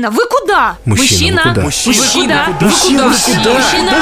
Мужчина, 0.00 0.10
вы 0.10 0.26
куда? 0.28 0.39
Мужчина, 0.84 1.42
вы 1.44 1.50
куда? 1.50 1.62
Мужчина, 1.62 2.46
вы 2.48 2.54
куда? 2.54 2.66
Мужчина, 2.66 3.04
Мужчина, 3.04 3.92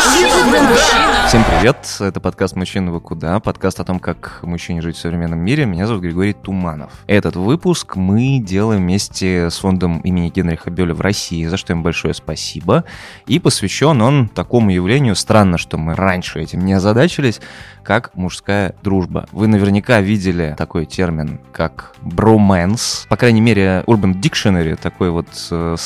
Всем 1.28 1.44
привет, 1.44 1.76
это 2.00 2.20
подкаст 2.20 2.56
«Мужчина, 2.56 2.90
вы 2.90 3.00
куда?» 3.02 3.38
Подкаст 3.38 3.80
о 3.80 3.84
том, 3.84 3.98
как 3.98 4.38
мужчине 4.42 4.80
жить 4.80 4.96
в 4.96 4.98
современном 4.98 5.40
мире. 5.40 5.66
Меня 5.66 5.86
зовут 5.86 6.02
Григорий 6.02 6.32
Туманов. 6.32 6.90
Этот 7.06 7.36
выпуск 7.36 7.96
мы 7.96 8.38
делаем 8.38 8.80
вместе 8.80 9.50
с 9.50 9.58
фондом 9.58 9.98
имени 10.00 10.30
Генриха 10.30 10.70
Бёля 10.70 10.94
в 10.94 11.02
России, 11.02 11.44
за 11.44 11.58
что 11.58 11.74
им 11.74 11.82
большое 11.82 12.14
спасибо. 12.14 12.84
И 13.26 13.38
посвящен 13.38 14.00
он 14.00 14.28
такому 14.28 14.70
явлению, 14.70 15.16
странно, 15.16 15.58
что 15.58 15.76
мы 15.76 15.94
раньше 15.94 16.40
этим 16.40 16.64
не 16.64 16.72
озадачились, 16.72 17.42
как 17.82 18.14
мужская 18.14 18.74
дружба. 18.82 19.26
Вы 19.32 19.48
наверняка 19.48 20.00
видели 20.00 20.54
такой 20.56 20.86
термин, 20.86 21.40
как 21.52 21.94
броманс. 22.02 23.06
По 23.08 23.16
крайней 23.16 23.40
мере, 23.40 23.82
Urban 23.86 24.14
Dictionary, 24.14 24.76
такой 24.76 25.10
вот 25.10 25.28
э, 25.50 25.76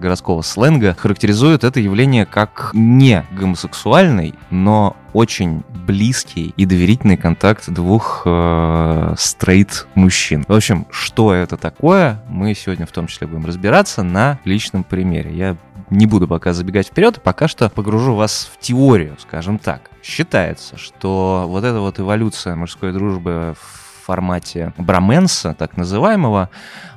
городского 0.00 0.42
сленга, 0.42 0.94
характеризует 0.98 1.64
это 1.64 1.80
явление 1.80 2.26
как 2.26 2.70
не 2.74 3.24
гомосексуальный, 3.32 4.34
но 4.50 4.96
очень 5.12 5.62
близкий 5.86 6.52
и 6.56 6.66
доверительный 6.66 7.16
контакт 7.16 7.70
двух 7.70 8.22
э, 8.26 9.14
стрейт 9.16 9.86
мужчин. 9.94 10.44
В 10.46 10.52
общем, 10.52 10.86
что 10.90 11.32
это 11.32 11.56
такое, 11.56 12.22
мы 12.28 12.54
сегодня 12.54 12.86
в 12.86 12.92
том 12.92 13.06
числе 13.06 13.26
будем 13.26 13.46
разбираться 13.46 14.02
на 14.02 14.38
личном 14.44 14.84
примере. 14.84 15.34
Я 15.34 15.56
не 15.90 16.06
буду 16.06 16.28
пока 16.28 16.52
забегать 16.52 16.88
вперед, 16.88 17.20
пока 17.22 17.48
что 17.48 17.70
погружу 17.70 18.14
вас 18.14 18.50
в 18.52 18.58
теорию, 18.60 19.16
скажем 19.20 19.58
так. 19.58 19.90
Считается, 20.02 20.76
что 20.76 21.44
вот 21.48 21.64
эта 21.64 21.80
вот 21.80 21.98
эволюция 22.00 22.56
мужской 22.56 22.92
дружбы 22.92 23.54
в 23.58 23.85
формате 24.06 24.72
броменса, 24.78 25.54
так 25.54 25.76
называемого, 25.76 26.50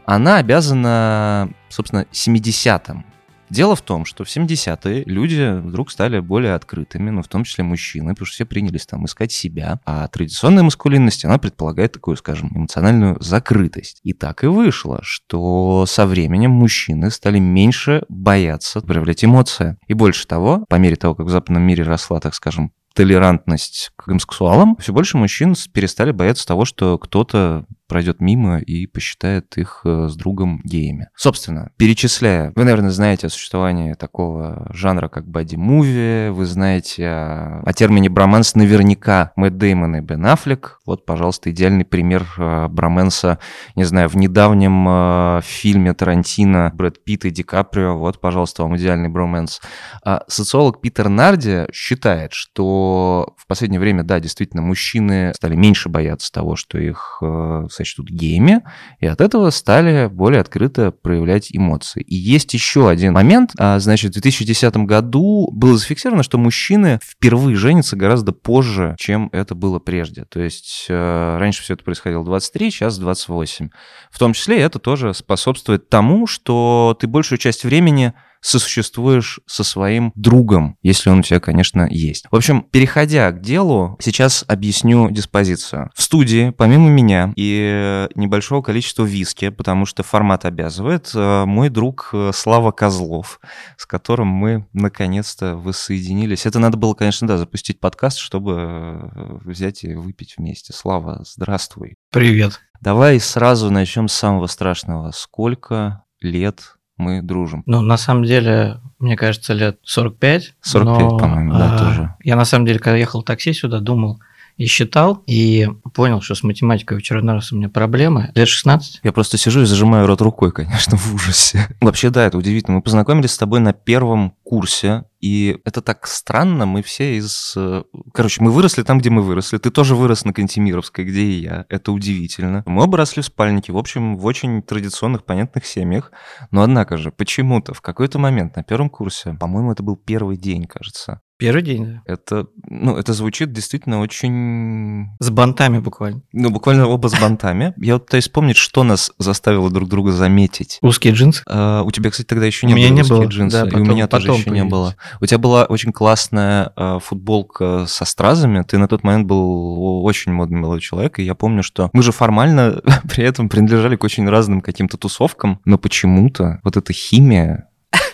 она 0.05 0.37
обязана, 0.37 1.49
собственно, 1.69 2.05
70-м. 2.11 3.05
Дело 3.49 3.75
в 3.75 3.81
том, 3.81 4.05
что 4.05 4.23
в 4.23 4.27
70-е 4.27 5.03
люди 5.05 5.59
вдруг 5.59 5.89
стали 5.89 6.19
более 6.19 6.53
открытыми, 6.53 7.09
ну, 7.09 7.23
в 7.23 7.27
том 7.27 7.43
числе 7.43 7.63
мужчины, 7.63 8.09
потому 8.13 8.27
что 8.27 8.35
все 8.35 8.45
принялись 8.45 8.85
там 8.85 9.05
искать 9.05 9.31
себя. 9.31 9.79
А 9.85 10.07
традиционная 10.07 10.61
маскулинность, 10.61 11.25
она 11.25 11.39
предполагает 11.39 11.93
такую, 11.93 12.15
скажем, 12.17 12.51
эмоциональную 12.55 13.17
закрытость. 13.19 14.01
И 14.03 14.13
так 14.13 14.43
и 14.43 14.47
вышло, 14.47 14.99
что 15.01 15.85
со 15.87 16.05
временем 16.05 16.51
мужчины 16.51 17.09
стали 17.09 17.39
меньше 17.39 18.03
бояться 18.07 18.81
проявлять 18.81 19.25
эмоции. 19.25 19.77
И 19.87 19.95
больше 19.95 20.27
того, 20.27 20.65
по 20.69 20.75
мере 20.75 20.95
того, 20.95 21.15
как 21.15 21.25
в 21.25 21.29
западном 21.29 21.63
мире 21.63 21.83
росла, 21.83 22.19
так 22.19 22.35
скажем, 22.35 22.71
толерантность 22.99 23.93
к 23.95 24.07
гомосексуалам, 24.07 24.75
все 24.75 24.91
больше 24.91 25.15
мужчин 25.17 25.55
перестали 25.73 26.11
бояться 26.11 26.45
того, 26.45 26.65
что 26.65 26.97
кто-то 26.97 27.65
пройдет 27.89 28.21
мимо 28.21 28.59
и 28.59 28.85
посчитает 28.85 29.57
их 29.57 29.81
э, 29.83 30.07
с 30.07 30.15
другом 30.15 30.61
геями. 30.63 31.09
Собственно, 31.15 31.71
перечисляя, 31.77 32.53
вы, 32.55 32.63
наверное, 32.63 32.91
знаете 32.91 33.27
о 33.27 33.29
существовании 33.31 33.93
такого 33.93 34.69
жанра, 34.73 35.07
как 35.09 35.27
боди-муви, 35.27 36.29
вы 36.29 36.45
знаете 36.45 37.07
о, 37.07 37.63
о 37.65 37.73
термине 37.73 38.09
броманс 38.09 38.53
наверняка 38.53 39.33
Мэтт 39.35 39.57
Деймон 39.57 39.95
и 39.95 40.01
Бен 40.01 40.25
Аффлек. 40.27 40.79
Вот, 40.85 41.05
пожалуйста, 41.05 41.49
идеальный 41.49 41.83
пример 41.83 42.27
э, 42.37 42.67
броменса, 42.67 43.39
не 43.75 43.85
знаю, 43.85 44.07
в 44.07 44.15
недавнем 44.15 44.87
э, 44.87 45.41
фильме 45.43 45.93
Тарантино 45.93 46.71
Брэд 46.75 47.03
Питт 47.03 47.25
и 47.25 47.31
Ди 47.31 47.41
Каприо, 47.41 47.97
вот, 47.97 48.21
пожалуйста, 48.21 48.63
вам 48.63 48.77
идеальный 48.77 49.09
броменс. 49.09 49.61
А 50.05 50.23
социолог 50.27 50.79
Питер 50.79 51.09
Нарди 51.09 51.65
считает, 51.73 52.33
что 52.33 52.88
в 53.37 53.47
последнее 53.47 53.79
время, 53.79 54.03
да, 54.03 54.19
действительно, 54.19 54.61
мужчины 54.61 55.33
стали 55.35 55.55
меньше 55.55 55.89
бояться 55.89 56.31
того, 56.31 56.55
что 56.55 56.77
их 56.77 57.21
сочтут 57.69 58.09
геями, 58.09 58.63
и 58.99 59.07
от 59.07 59.21
этого 59.21 59.49
стали 59.49 60.07
более 60.07 60.41
открыто 60.41 60.91
проявлять 60.91 61.49
эмоции. 61.51 62.01
И 62.01 62.15
есть 62.15 62.53
еще 62.53 62.89
один 62.89 63.13
момент. 63.13 63.51
А, 63.57 63.79
значит, 63.79 64.11
в 64.11 64.13
2010 64.13 64.77
году 64.77 65.49
было 65.51 65.77
зафиксировано, 65.77 66.23
что 66.23 66.37
мужчины 66.37 66.99
впервые 67.03 67.55
женятся 67.55 67.95
гораздо 67.95 68.31
позже, 68.31 68.95
чем 68.97 69.29
это 69.31 69.55
было 69.55 69.79
прежде. 69.79 70.25
То 70.25 70.41
есть 70.41 70.85
э, 70.89 71.37
раньше 71.37 71.63
все 71.63 71.73
это 71.73 71.83
происходило 71.83 72.21
в 72.21 72.25
23, 72.25 72.71
сейчас 72.71 72.97
28. 72.97 73.69
В 74.11 74.19
том 74.19 74.33
числе 74.33 74.59
это 74.59 74.79
тоже 74.79 75.13
способствует 75.13 75.89
тому, 75.89 76.27
что 76.27 76.97
ты 76.99 77.07
большую 77.07 77.39
часть 77.39 77.63
времени 77.63 78.13
сосуществуешь 78.41 79.39
со 79.45 79.63
своим 79.63 80.11
другом, 80.15 80.77
если 80.81 81.09
он 81.09 81.19
у 81.19 81.23
тебя, 81.23 81.39
конечно, 81.39 81.87
есть. 81.89 82.25
В 82.31 82.35
общем, 82.35 82.63
переходя 82.63 83.31
к 83.31 83.41
делу, 83.41 83.97
сейчас 84.01 84.45
объясню 84.47 85.09
диспозицию. 85.11 85.91
В 85.95 86.01
студии, 86.01 86.51
помимо 86.51 86.89
меня 86.89 87.33
и 87.35 88.07
небольшого 88.15 88.61
количества 88.61 89.03
виски, 89.03 89.49
потому 89.49 89.85
что 89.85 90.03
формат 90.03 90.45
обязывает, 90.45 91.11
э, 91.13 91.45
мой 91.45 91.69
друг 91.69 92.11
э, 92.13 92.31
Слава 92.33 92.71
Козлов, 92.71 93.39
с 93.77 93.85
которым 93.85 94.27
мы 94.27 94.67
наконец-то 94.73 95.55
воссоединились. 95.55 96.45
Это 96.45 96.59
надо 96.59 96.77
было, 96.77 96.93
конечно, 96.93 97.27
да, 97.27 97.37
запустить 97.37 97.79
подкаст, 97.79 98.17
чтобы 98.17 98.53
э, 98.53 99.37
взять 99.45 99.83
и 99.83 99.95
выпить 99.95 100.35
вместе. 100.37 100.73
Слава, 100.73 101.23
здравствуй. 101.25 101.95
Привет. 102.11 102.59
Давай 102.81 103.19
сразу 103.19 103.69
начнем 103.69 104.07
с 104.07 104.13
самого 104.13 104.47
страшного. 104.47 105.11
Сколько 105.11 106.03
лет 106.21 106.78
мы 106.99 107.21
дружим. 107.21 107.63
Ну, 107.65 107.81
на 107.81 107.97
самом 107.97 108.25
деле, 108.25 108.77
мне 108.99 109.15
кажется, 109.15 109.53
лет 109.53 109.79
45. 109.83 110.53
45, 110.61 110.99
но, 110.99 111.17
по-моему, 111.17 111.53
да, 111.53 111.75
а, 111.75 111.79
тоже. 111.79 112.15
Я, 112.23 112.35
на 112.35 112.45
самом 112.45 112.65
деле, 112.65 112.79
когда 112.79 112.97
ехал 112.97 113.21
в 113.21 113.25
такси 113.25 113.53
сюда, 113.53 113.79
думал, 113.79 114.19
и 114.59 114.65
считал, 114.65 115.23
и 115.25 115.69
понял, 115.93 116.21
что 116.21 116.35
с 116.35 116.43
математикой 116.43 116.97
в 116.97 116.99
очередной 116.99 117.35
раз 117.35 117.53
у 117.53 117.55
меня 117.55 117.69
проблемы. 117.69 118.29
Лет 118.35 118.49
16. 118.49 118.99
Я 119.03 119.13
просто 119.13 119.37
сижу 119.37 119.61
и 119.61 119.65
зажимаю 119.65 120.05
рот 120.05 120.21
рукой, 120.21 120.51
конечно, 120.51 120.97
в 120.97 121.15
ужасе. 121.15 121.65
Вообще, 121.81 122.09
да, 122.09 122.25
это 122.25 122.37
удивительно. 122.37 122.75
Мы 122.75 122.83
познакомились 122.83 123.31
с 123.31 123.37
тобой 123.37 123.61
на 123.61 123.71
первом 123.71 124.33
курсе, 124.43 125.05
и 125.21 125.61
это 125.63 125.81
так 125.81 126.05
странно, 126.07 126.65
мы 126.65 126.83
все 126.83 127.17
из... 127.17 127.53
Э, 127.55 127.83
короче, 128.13 128.43
мы 128.43 128.51
выросли 128.51 128.83
там, 128.83 128.99
где 128.99 129.09
мы 129.09 129.21
выросли. 129.21 129.59
Ты 129.59 129.71
тоже 129.71 129.95
вырос 129.95 130.25
на 130.25 130.33
Кантемировской, 130.33 131.05
где 131.05 131.21
и 131.21 131.41
я. 131.41 131.65
Это 131.69 131.93
удивительно. 131.93 132.63
Мы 132.65 132.83
оба 132.83 132.97
росли 132.97 133.21
в 133.21 133.27
спальнике, 133.27 133.71
в 133.71 133.77
общем, 133.77 134.17
в 134.17 134.25
очень 134.25 134.61
традиционных, 134.61 135.23
понятных 135.23 135.65
семьях. 135.65 136.11
Но 136.51 136.63
однако 136.63 136.97
же, 136.97 137.11
почему-то 137.11 137.73
в 137.73 137.79
какой-то 137.79 138.19
момент 138.19 138.57
на 138.57 138.63
первом 138.63 138.89
курсе, 138.89 139.37
по-моему, 139.39 139.71
это 139.71 139.83
был 139.83 139.95
первый 139.95 140.35
день, 140.35 140.65
кажется, 140.65 141.21
Первый 141.39 141.61
день, 141.61 141.85
да. 141.85 142.01
Это, 142.05 142.47
ну, 142.67 142.97
это 142.97 143.13
звучит 143.13 143.53
действительно 143.53 144.01
очень... 144.01 145.07
С 145.19 145.29
бантами 145.29 145.79
буквально. 145.79 146.21
Ну, 146.33 146.49
буквально 146.49 146.85
оба 146.85 147.07
с 147.07 147.17
бантами. 147.17 147.73
Я 147.77 147.93
вот 147.93 148.07
пытаюсь 148.07 148.25
вспомнить, 148.25 148.57
что 148.57 148.83
нас 148.83 149.13
заставило 149.19 149.69
друг 149.69 149.87
друга 149.87 150.11
заметить. 150.11 150.79
Узкие 150.81 151.13
джинсы? 151.13 151.41
А, 151.47 151.83
у 151.83 151.91
тебя, 151.91 152.09
кстати, 152.09 152.27
тогда 152.27 152.45
еще 152.45 152.67
не 152.67 152.73
у 152.73 152.75
меня 152.75 152.89
было 152.89 152.95
не 152.95 153.01
узкие 153.03 153.17
было. 153.19 153.25
джинсы. 153.27 153.57
Да, 153.57 153.65
потом, 153.65 153.79
и 153.79 153.89
у 153.89 153.91
меня 153.93 154.07
тоже 154.09 154.31
еще 154.31 154.43
появились. 154.43 154.63
не 154.63 154.69
было. 154.69 154.95
У 155.21 155.25
тебя 155.25 155.37
была 155.37 155.63
очень 155.63 155.93
классная 155.93 156.73
а, 156.75 156.99
футболка 156.99 157.85
со 157.87 158.03
стразами. 158.03 158.61
Ты 158.63 158.77
на 158.77 158.89
тот 158.89 159.05
момент 159.05 159.25
был 159.25 160.03
очень 160.03 160.33
модный 160.33 160.59
молодой 160.59 160.81
человек. 160.81 161.19
И 161.19 161.23
я 161.23 161.35
помню, 161.35 161.63
что 161.63 161.89
мы 161.93 162.03
же 162.03 162.11
формально 162.11 162.81
при 163.09 163.23
этом 163.23 163.47
принадлежали 163.47 163.95
к 163.95 164.03
очень 164.03 164.27
разным 164.27 164.59
каким-то 164.59 164.97
тусовкам. 164.97 165.61
Но 165.63 165.77
почему-то 165.77 166.59
вот 166.65 166.75
эта 166.75 166.91
химия 166.91 167.69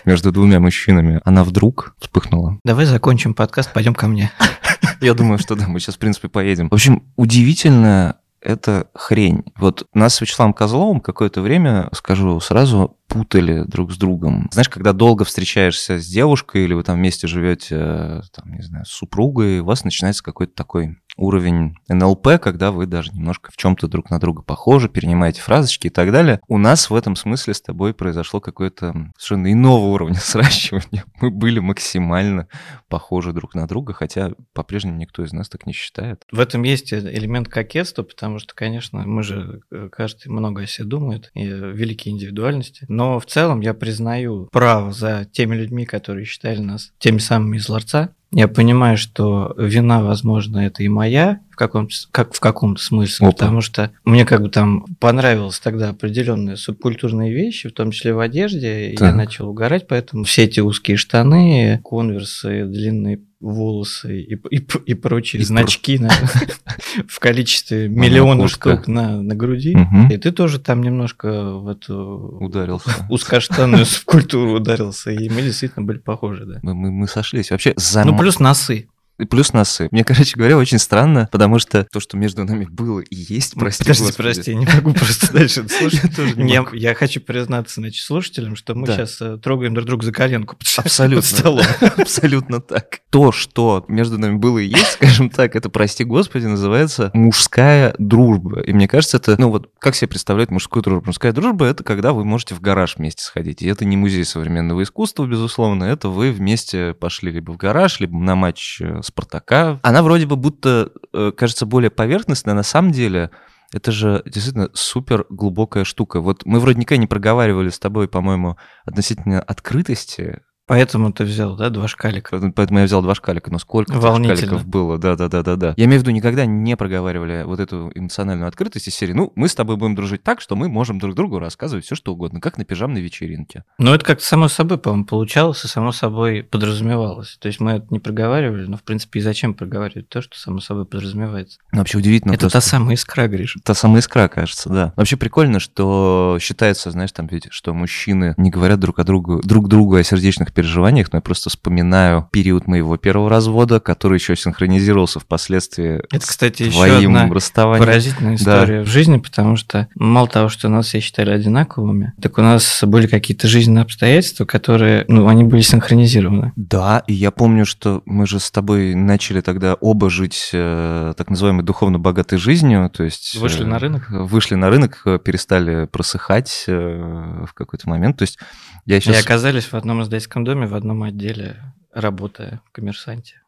между 0.06 0.32
двумя 0.32 0.60
мужчинами, 0.60 1.20
она 1.24 1.44
вдруг 1.44 1.94
вспыхнула. 1.98 2.58
Давай 2.64 2.86
закончим 2.86 3.34
подкаст, 3.34 3.72
пойдем 3.72 3.94
ко 3.94 4.06
мне. 4.06 4.30
Я 5.00 5.12
думаю, 5.12 5.38
что 5.38 5.54
да, 5.54 5.66
мы 5.68 5.80
сейчас, 5.80 5.96
в 5.96 5.98
принципе, 5.98 6.28
поедем. 6.28 6.70
В 6.70 6.74
общем, 6.74 7.02
удивительно 7.16 8.16
это 8.40 8.88
хрень. 8.94 9.42
Вот 9.56 9.86
нас 9.92 10.14
с 10.14 10.20
Вячеславом 10.20 10.52
Козловым 10.52 11.00
какое-то 11.00 11.40
время, 11.40 11.88
скажу 11.92 12.38
сразу, 12.38 12.96
путали 13.08 13.64
друг 13.66 13.92
с 13.92 13.96
другом. 13.96 14.48
Знаешь, 14.52 14.68
когда 14.68 14.92
долго 14.92 15.24
встречаешься 15.24 15.98
с 15.98 16.06
девушкой 16.06 16.64
или 16.64 16.74
вы 16.74 16.84
там 16.84 16.96
вместе 16.96 17.26
живете, 17.26 18.22
там, 18.32 18.52
не 18.52 18.62
знаю, 18.62 18.84
с 18.84 18.90
супругой, 18.90 19.60
у 19.60 19.64
вас 19.64 19.84
начинается 19.84 20.22
какой-то 20.22 20.54
такой 20.54 20.96
уровень 21.16 21.76
НЛП, 21.88 22.38
когда 22.40 22.70
вы 22.70 22.86
даже 22.86 23.12
немножко 23.12 23.50
в 23.52 23.56
чем-то 23.56 23.88
друг 23.88 24.10
на 24.10 24.18
друга 24.18 24.42
похожи, 24.42 24.88
перенимаете 24.88 25.40
фразочки 25.40 25.86
и 25.86 25.90
так 25.90 26.12
далее. 26.12 26.40
У 26.48 26.58
нас 26.58 26.90
в 26.90 26.94
этом 26.94 27.16
смысле 27.16 27.54
с 27.54 27.62
тобой 27.62 27.94
произошло 27.94 28.40
какое-то 28.40 28.92
совершенно 29.16 29.52
иного 29.52 29.86
уровня 29.86 30.14
сращивания. 30.20 31.04
Мы 31.20 31.30
были 31.30 31.58
максимально 31.58 32.48
похожи 32.88 33.32
друг 33.32 33.54
на 33.54 33.66
друга, 33.66 33.92
хотя 33.92 34.32
по-прежнему 34.52 34.98
никто 34.98 35.24
из 35.24 35.32
нас 35.32 35.48
так 35.48 35.66
не 35.66 35.72
считает. 35.72 36.24
В 36.30 36.40
этом 36.40 36.62
есть 36.62 36.92
элемент 36.92 37.48
кокетства, 37.48 38.02
потому 38.02 38.38
что, 38.38 38.54
конечно, 38.54 39.04
мы 39.06 39.22
же, 39.22 39.60
каждый 39.90 40.28
много 40.28 40.62
о 40.62 40.66
себе 40.66 40.86
думает, 40.86 41.30
и 41.34 41.44
великие 41.44 42.14
индивидуальности. 42.14 42.84
Но 42.88 43.18
в 43.18 43.26
целом 43.26 43.60
я 43.60 43.74
признаю 43.74 44.48
право 44.52 44.92
за 44.92 45.24
теми 45.24 45.54
людьми, 45.54 45.86
которые 45.86 46.24
считали 46.24 46.58
нас 46.60 46.92
теми 46.98 47.18
самыми 47.18 47.56
из 47.56 47.68
ларца, 47.68 48.14
я 48.30 48.48
понимаю, 48.48 48.96
что 48.96 49.54
вина, 49.56 50.02
возможно, 50.02 50.58
это 50.58 50.82
и 50.82 50.88
моя 50.88 51.40
в 51.56 51.58
каком-то, 51.58 51.94
как 52.12 52.34
в 52.34 52.40
каком-то 52.40 52.82
смысле, 52.82 53.28
Опа. 53.28 53.34
потому 53.34 53.62
что 53.62 53.90
мне 54.04 54.26
как 54.26 54.42
бы 54.42 54.50
там 54.50 54.84
понравилось 55.00 55.58
тогда 55.58 55.88
определенные 55.88 56.58
субкультурные 56.58 57.32
вещи, 57.32 57.70
в 57.70 57.72
том 57.72 57.92
числе 57.92 58.12
в 58.12 58.20
одежде, 58.20 58.90
и 58.90 58.96
Так. 58.96 59.08
я 59.12 59.16
начал 59.16 59.48
угорать, 59.48 59.88
поэтому 59.88 60.24
все 60.24 60.44
эти 60.44 60.60
узкие 60.60 60.98
штаны, 60.98 61.80
конверсы, 61.82 62.66
длинные 62.66 63.20
волосы 63.40 64.20
и, 64.20 64.34
и, 64.50 64.66
и 64.86 64.94
прочие 64.94 65.40
И 65.40 65.44
значки 65.46 65.98
на- 65.98 66.10
в 67.08 67.18
количестве 67.20 67.88
миллиона 67.88 68.42
куртка. 68.42 68.74
штук 68.74 68.88
на, 68.88 69.22
на 69.22 69.34
груди. 69.34 69.74
Мгм. 69.76 70.10
И 70.10 70.16
ты 70.18 70.32
тоже 70.32 70.58
там 70.58 70.82
немножко 70.82 71.52
в 71.54 71.68
эту 71.68 72.36
Ударился. 72.40 72.90
узкоштанную 73.08 73.86
субкультуру 73.86 74.52
ударился, 74.56 75.10
и 75.10 75.28
мы 75.30 75.40
действительно 75.40 75.86
были 75.86 75.98
похожи, 75.98 76.44
да. 76.44 76.58
Мы, 76.62 76.74
мы, 76.74 76.90
мы 76.90 77.08
сошлись. 77.08 77.50
Вообще, 77.50 77.72
за 77.76 78.04
Ну, 78.04 78.16
плюс 78.18 78.38
носы. 78.40 78.88
И 79.18 79.24
плюс 79.24 79.52
носы. 79.52 79.88
Мне, 79.90 80.04
короче 80.04 80.36
говоря, 80.36 80.58
очень 80.58 80.78
странно, 80.78 81.28
потому 81.32 81.58
что 81.58 81.84
то, 81.90 82.00
что 82.00 82.16
между 82.16 82.44
нами 82.44 82.66
было 82.70 83.00
и 83.00 83.14
есть, 83.14 83.54
прости 83.54 83.84
Подожди, 83.84 84.04
господи. 84.04 84.22
прости, 84.22 84.50
я 84.52 84.56
не 84.58 84.66
могу 84.66 84.92
просто 84.92 85.32
дальше 85.32 85.66
слушать. 85.68 86.00
Я 86.04 86.10
тоже 86.10 86.34
не 86.36 86.52
Я, 86.52 86.62
могу. 86.62 86.76
я 86.76 86.94
хочу 86.94 87.20
признаться, 87.20 87.80
значит, 87.80 88.04
слушателям, 88.04 88.56
что 88.56 88.74
мы 88.74 88.86
сейчас 88.86 89.20
трогаем 89.42 89.74
друг 89.74 89.86
друга 89.86 90.04
за 90.04 90.12
коленку 90.12 90.56
Абсолютно. 90.76 91.22
под 91.22 91.24
столом. 91.24 91.64
Абсолютно 91.96 92.60
так. 92.60 93.00
То, 93.10 93.32
что 93.32 93.84
между 93.88 94.18
нами 94.18 94.36
было 94.36 94.58
и 94.58 94.66
есть, 94.68 94.92
скажем 94.92 95.30
так, 95.30 95.56
это, 95.56 95.70
прости 95.70 96.04
господи, 96.04 96.46
называется 96.46 97.10
мужская 97.14 97.94
дружба. 97.98 98.60
И 98.60 98.72
мне 98.72 98.88
кажется, 98.88 99.16
это, 99.16 99.36
ну 99.40 99.50
вот, 99.50 99.70
как 99.78 99.94
себе 99.94 100.08
представляют 100.08 100.50
мужскую 100.50 100.82
дружбу? 100.82 101.06
Мужская 101.06 101.32
дружба— 101.32 101.64
это 101.66 101.84
когда 101.84 102.12
вы 102.12 102.24
можете 102.24 102.54
в 102.54 102.60
гараж 102.60 102.96
вместе 102.96 103.22
сходить. 103.22 103.62
И 103.62 103.66
это 103.66 103.84
не 103.84 103.96
музей 103.96 104.24
современного 104.24 104.82
искусства, 104.82 105.26
безусловно, 105.26 105.84
это 105.84 106.08
вы 106.08 106.32
вместе 106.32 106.94
пошли 106.94 107.30
либо 107.32 107.52
в 107.52 107.56
гараж, 107.56 108.00
либо 108.00 108.18
на 108.18 108.34
матч 108.34 108.80
э, 108.80 109.00
Спартака. 109.06 109.80
Она 109.82 110.02
вроде 110.02 110.26
бы 110.26 110.36
будто 110.36 110.90
э, 111.12 111.32
кажется 111.36 111.66
более 111.66 111.90
поверхностной, 111.90 112.52
а 112.52 112.56
на 112.56 112.62
самом 112.62 112.92
деле 112.92 113.30
это 113.72 113.90
же 113.92 114.22
действительно 114.24 114.70
супер 114.74 115.26
глубокая 115.28 115.84
штука. 115.84 116.20
Вот 116.20 116.44
мы 116.44 116.60
вроде 116.60 116.78
никогда 116.78 117.00
не 117.00 117.06
проговаривали 117.06 117.70
с 117.70 117.78
тобой, 117.78 118.08
по-моему, 118.08 118.56
относительно 118.84 119.40
открытости, 119.40 120.42
Поэтому 120.66 121.12
ты 121.12 121.24
взял, 121.24 121.56
да, 121.56 121.70
два 121.70 121.86
шкалика. 121.86 122.30
Поэтому 122.32 122.52
поэтому 122.52 122.80
я 122.80 122.86
взял 122.86 123.00
два 123.02 123.14
шкалика. 123.14 123.52
Но 123.52 123.58
сколько 123.58 123.94
шкаликов 123.94 124.66
было? 124.66 124.98
Да, 124.98 125.14
да, 125.14 125.28
да, 125.28 125.42
да, 125.42 125.56
да. 125.56 125.74
Я 125.76 125.84
имею 125.84 126.00
в 126.00 126.02
виду, 126.02 126.10
никогда 126.10 126.44
не 126.44 126.76
проговаривали 126.76 127.44
вот 127.44 127.60
эту 127.60 127.92
эмоциональную 127.94 128.48
открытость 128.48 128.88
из 128.88 128.94
серии. 128.94 129.12
Ну, 129.12 129.32
мы 129.36 129.48
с 129.48 129.54
тобой 129.54 129.76
будем 129.76 129.94
дружить 129.94 130.24
так, 130.24 130.40
что 130.40 130.56
мы 130.56 130.68
можем 130.68 130.98
друг 130.98 131.14
другу 131.14 131.38
рассказывать 131.38 131.84
все, 131.84 131.94
что 131.94 132.12
угодно, 132.12 132.40
как 132.40 132.58
на 132.58 132.64
пижамной 132.64 133.00
вечеринке. 133.00 133.62
Но 133.78 133.94
это 133.94 134.04
как-то 134.04 134.24
само 134.24 134.48
собой, 134.48 134.78
по-моему, 134.78 135.04
получалось 135.04 135.64
и 135.64 135.68
само 135.68 135.92
собой 135.92 136.42
подразумевалось. 136.42 137.36
То 137.40 137.46
есть 137.46 137.60
мы 137.60 137.72
это 137.72 137.86
не 137.90 138.00
проговаривали, 138.00 138.66
но, 138.66 138.76
в 138.76 138.82
принципе, 138.82 139.20
и 139.20 139.22
зачем 139.22 139.54
проговаривать 139.54 140.08
то, 140.08 140.20
что 140.20 140.36
само 140.36 140.58
собой 140.58 140.84
подразумевается? 140.84 141.58
Ну, 141.70 141.78
вообще 141.78 141.98
удивительно. 141.98 142.32
это 142.32 142.40
просто. 142.40 142.58
та 142.58 142.60
самая 142.60 142.94
искра, 142.96 143.28
Гриш. 143.28 143.56
Та 143.62 143.74
самая 143.74 144.00
искра, 144.00 144.26
кажется, 144.26 144.68
да. 144.68 144.92
Вообще 144.96 145.16
прикольно, 145.16 145.60
что 145.60 146.38
считается, 146.40 146.90
знаешь, 146.90 147.12
там 147.12 147.28
ведь, 147.28 147.46
что 147.50 147.72
мужчины 147.72 148.34
не 148.36 148.50
говорят 148.50 148.80
друг 148.80 148.98
о 148.98 149.04
другу, 149.04 149.40
друг 149.44 149.68
другу 149.68 149.94
о 149.94 150.02
сердечных 150.02 150.52
переживаниях, 150.56 151.12
но 151.12 151.18
я 151.18 151.20
просто 151.20 151.50
вспоминаю 151.50 152.28
период 152.32 152.66
моего 152.66 152.96
первого 152.96 153.28
развода, 153.28 153.78
который 153.78 154.18
еще 154.18 154.34
синхронизировался 154.34 155.20
впоследствии 155.20 156.00
Это, 156.10 156.26
кстати, 156.26 156.64
с 156.64 156.66
еще 156.66 156.76
твоим 156.76 157.14
одна 157.14 157.34
расставанием. 157.34 157.86
Поразительная 157.86 158.34
история 158.36 158.80
в 158.82 158.86
жизни, 158.86 159.18
потому 159.18 159.56
что 159.56 159.88
мало 159.94 160.26
того, 160.28 160.48
что 160.48 160.68
нас 160.68 160.86
все 160.86 161.00
считали 161.00 161.30
одинаковыми, 161.30 162.14
так 162.20 162.38
у 162.38 162.42
нас 162.42 162.82
были 162.82 163.06
какие-то 163.06 163.46
жизненные 163.46 163.82
обстоятельства, 163.82 164.46
которые, 164.46 165.04
ну, 165.08 165.28
они 165.28 165.44
были 165.44 165.60
синхронизированы. 165.60 166.52
Да, 166.56 167.04
и 167.06 167.12
я 167.12 167.30
помню, 167.30 167.66
что 167.66 168.02
мы 168.06 168.26
же 168.26 168.40
с 168.40 168.50
тобой 168.50 168.94
начали 168.94 169.42
тогда 169.42 169.74
оба 169.74 170.08
жить 170.08 170.50
э, 170.54 171.12
так 171.16 171.28
называемой 171.28 171.64
духовно 171.64 171.98
богатой 171.98 172.38
жизнью, 172.38 172.90
то 172.90 173.04
есть... 173.04 173.36
Вышли 173.36 173.64
э, 173.64 173.66
на 173.66 173.78
рынок? 173.78 174.06
Вышли 174.08 174.54
на 174.54 174.70
рынок, 174.70 175.02
э, 175.04 175.18
перестали 175.22 175.84
просыхать 175.84 176.64
э, 176.66 177.44
в 177.46 177.52
какой-то 177.52 177.90
момент, 177.90 178.16
то 178.16 178.22
есть 178.22 178.38
я 178.86 178.96
И 178.96 179.00
сейчас... 179.00 179.24
оказались 179.24 179.64
в 179.66 179.74
одном 179.74 180.02
издательском 180.02 180.44
доме, 180.44 180.66
в 180.66 180.74
одном 180.74 181.02
отделе, 181.02 181.62
работая 181.92 182.62
в 182.66 182.72
коммерсанте. 182.72 183.42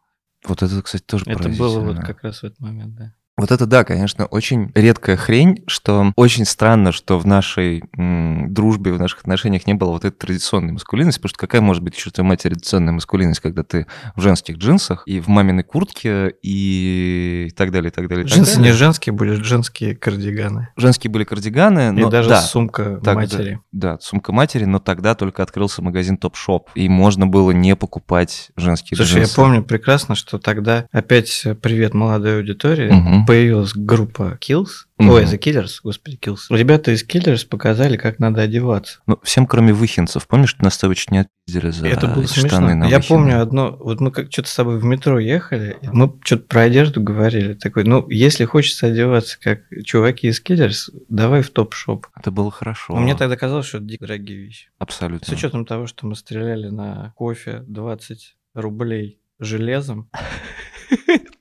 Вот 0.45 0.63
это, 0.63 0.83
кстати, 0.83 1.03
тоже 1.03 1.25
Это 1.27 1.49
было 1.49 1.81
вот 1.81 1.99
как 1.99 2.23
раз 2.23 2.43
в 2.43 2.45
этот 2.45 2.61
момент, 2.61 2.95
да. 2.95 3.15
Вот 3.39 3.53
это 3.53 3.67
да, 3.67 3.85
конечно, 3.85 4.27
очень 4.27 4.73
редкая 4.75 5.17
хрень, 5.17 5.63
что 5.69 6.13
очень 6.17 6.45
странно, 6.45 6.91
что 6.91 7.19
в 7.21 7.27
нашей 7.27 7.85
м, 7.97 8.53
дружбе, 8.53 8.93
в 8.93 8.99
наших 8.99 9.21
отношениях 9.21 9.65
не 9.69 9.75
было 9.75 9.91
вот 9.93 10.05
этой 10.05 10.17
традиционной 10.17 10.73
маскулинности, 10.73 11.21
потому 11.21 11.29
что 11.31 11.39
какая 11.39 11.61
может 11.61 11.85
быть 11.85 11.97
еще 11.97 12.11
твоя 12.11 12.29
мать 12.29 12.43
традиционная 12.43 12.93
маскулинность, 12.93 13.39
когда 13.41 13.63
ты 13.63 13.87
в 14.17 14.21
женских 14.21 14.57
джинсах 14.57 15.05
и 15.07 15.21
в 15.21 15.29
маминой 15.29 15.63
куртке 15.63 16.35
и 16.43 17.53
так 17.57 17.71
далее, 17.71 17.91
и 17.91 17.95
так 17.95 18.09
далее. 18.09 18.25
и 18.25 18.29
так 18.29 18.37
Джинсы 18.37 18.57
далее. 18.57 18.73
не 18.73 18.77
женские, 18.77 19.13
были 19.13 19.35
женские 19.35 19.95
кардиганы. 19.95 20.69
Женские 20.77 21.11
были 21.13 21.23
кардиганы, 21.23 21.93
но 21.93 22.09
И 22.09 22.11
даже 22.11 22.29
да, 22.31 22.41
сумка 22.43 23.01
так, 23.05 23.15
матери. 23.15 23.61
да, 23.71 23.99
сумка 24.01 24.33
матери, 24.33 24.65
но 24.65 24.81
тогда 24.81 25.15
только 25.15 25.45
открылся 25.45 25.81
магазин 25.81 26.17
Topshop, 26.17 26.71
и 26.75 26.89
можно 26.89 27.29
было 27.29 27.53
не 27.53 27.77
покупать 27.77 28.51
женские 28.57 28.97
Слушай, 28.97 29.19
джинсы. 29.21 29.31
я 29.31 29.37
помню 29.45 29.63
прекрасно, 29.63 30.17
что 30.17 30.39
тогда, 30.41 30.87
опять 30.91 31.45
привет 31.63 31.95
молодой 31.95 32.39
аудитории, 32.39 32.91
Мгм. 32.91 33.28
Появилась 33.29 33.73
группа 33.75 34.39
Kills, 34.41 34.69
Мгм. 34.99 35.11
ой, 35.11 35.25
The 35.25 35.39
Killers, 35.39 35.75
господи, 35.85 36.19
Kills. 36.21 36.39
Ребята 36.51 36.91
из 36.91 37.07
Killers 37.07 37.47
показали, 37.47 37.97
как 37.97 38.19
надо 38.19 38.43
одеваться. 38.43 38.99
Ну, 39.07 39.21
всем, 39.23 39.47
кроме 39.47 39.73
выхинцев. 39.73 40.27
Помнишь, 40.27 40.57
нас 40.59 40.75
с 40.75 40.79
тобой 40.79 40.97
чуть 40.97 41.11
не 41.13 41.19
отпиздили 41.19 41.71
за 41.71 41.87
Это 41.87 42.09
было 42.09 42.27
штаны 42.27 42.49
смешно. 42.49 42.75
на 42.75 42.85
Я 42.89 43.01
помню 43.01 43.41
одно, 43.41 43.77
вот 43.79 44.01
мы 44.01 44.11
как 44.11 44.33
что-то 44.33 44.49
с 44.49 44.55
тобой 44.57 44.79
в 44.79 44.85
метро 44.85 45.19
ехали, 45.21 45.77
мы 45.83 46.13
что-то 46.25 46.45
про 46.45 46.63
одежду 46.63 47.01
говорили. 47.01 47.55
Такой, 47.55 47.85
ну, 47.85 48.09
если 48.09 48.45
хочется 48.45 48.89
одеваться 48.89 49.39
как 49.41 49.61
чуваки 49.85 50.29
из 50.29 50.43
Killers, 50.43 50.91
давай 51.09 51.43
в 51.43 51.51
топ-шоп. 51.51 52.07
Это 52.17 52.31
было 52.31 52.51
хорошо. 52.51 52.95
Но 52.95 53.01
мне 53.01 53.15
тогда 53.15 53.37
казалось, 53.37 53.67
что 53.67 53.79
это 53.79 53.87
дико 53.87 54.07
дорогие 54.07 54.39
вещи. 54.39 54.69
Абсолютно. 54.79 55.27
С 55.27 55.31
учетом 55.31 55.65
того, 55.65 55.87
что 55.87 56.07
мы 56.07 56.17
стреляли 56.17 56.69
на 56.71 57.13
кофе 57.15 57.63
20 57.69 58.37
рублей 58.55 59.21
железом 59.39 60.11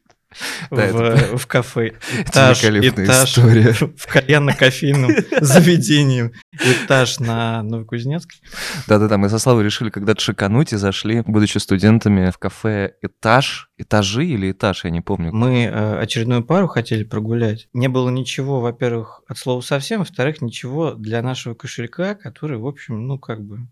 в, 0.70 1.48
кафе. 1.48 1.94
Этаж, 2.20 2.64
этаж 2.64 3.38
в 3.38 4.08
кальянно-кофейном 4.08 5.12
заведении. 5.42 6.32
Этаж 6.54 7.20
на 7.20 7.64
Новокузнецкой. 7.64 8.40
Да-да-да, 8.88 9.18
мы 9.18 9.30
со 9.30 9.40
Славой 9.40 9.64
решили 9.64 9.90
когда-то 9.90 10.22
шикануть 10.22 10.74
и 10.74 10.78
зашли, 10.78 11.22
будучи 11.26 11.58
студентами, 11.58 12.32
в 12.32 12.38
кафе 12.38 12.94
«Этаж». 13.02 13.70
Этажи 13.78 14.26
или 14.26 14.52
«Этаж», 14.52 14.86
я 14.86 14.90
не 14.90 15.02
помню. 15.02 15.32
Мы 15.32 15.66
э, 15.66 16.00
очередную 16.00 16.44
пару 16.44 16.68
хотели 16.68 17.04
прогулять. 17.04 17.68
Не 17.74 17.88
было 17.88 18.10
ничего, 18.10 18.60
во-первых, 18.60 19.22
от 19.28 19.38
слова 19.38 19.62
совсем, 19.62 20.00
во-вторых, 20.00 20.42
ничего 20.42 20.94
для 20.94 21.22
нашего 21.22 21.54
кошелька, 21.54 22.16
который, 22.16 22.58
в 22.58 22.66
общем, 22.66 23.08
ну, 23.08 23.20
как 23.20 23.42
бы... 23.42 23.68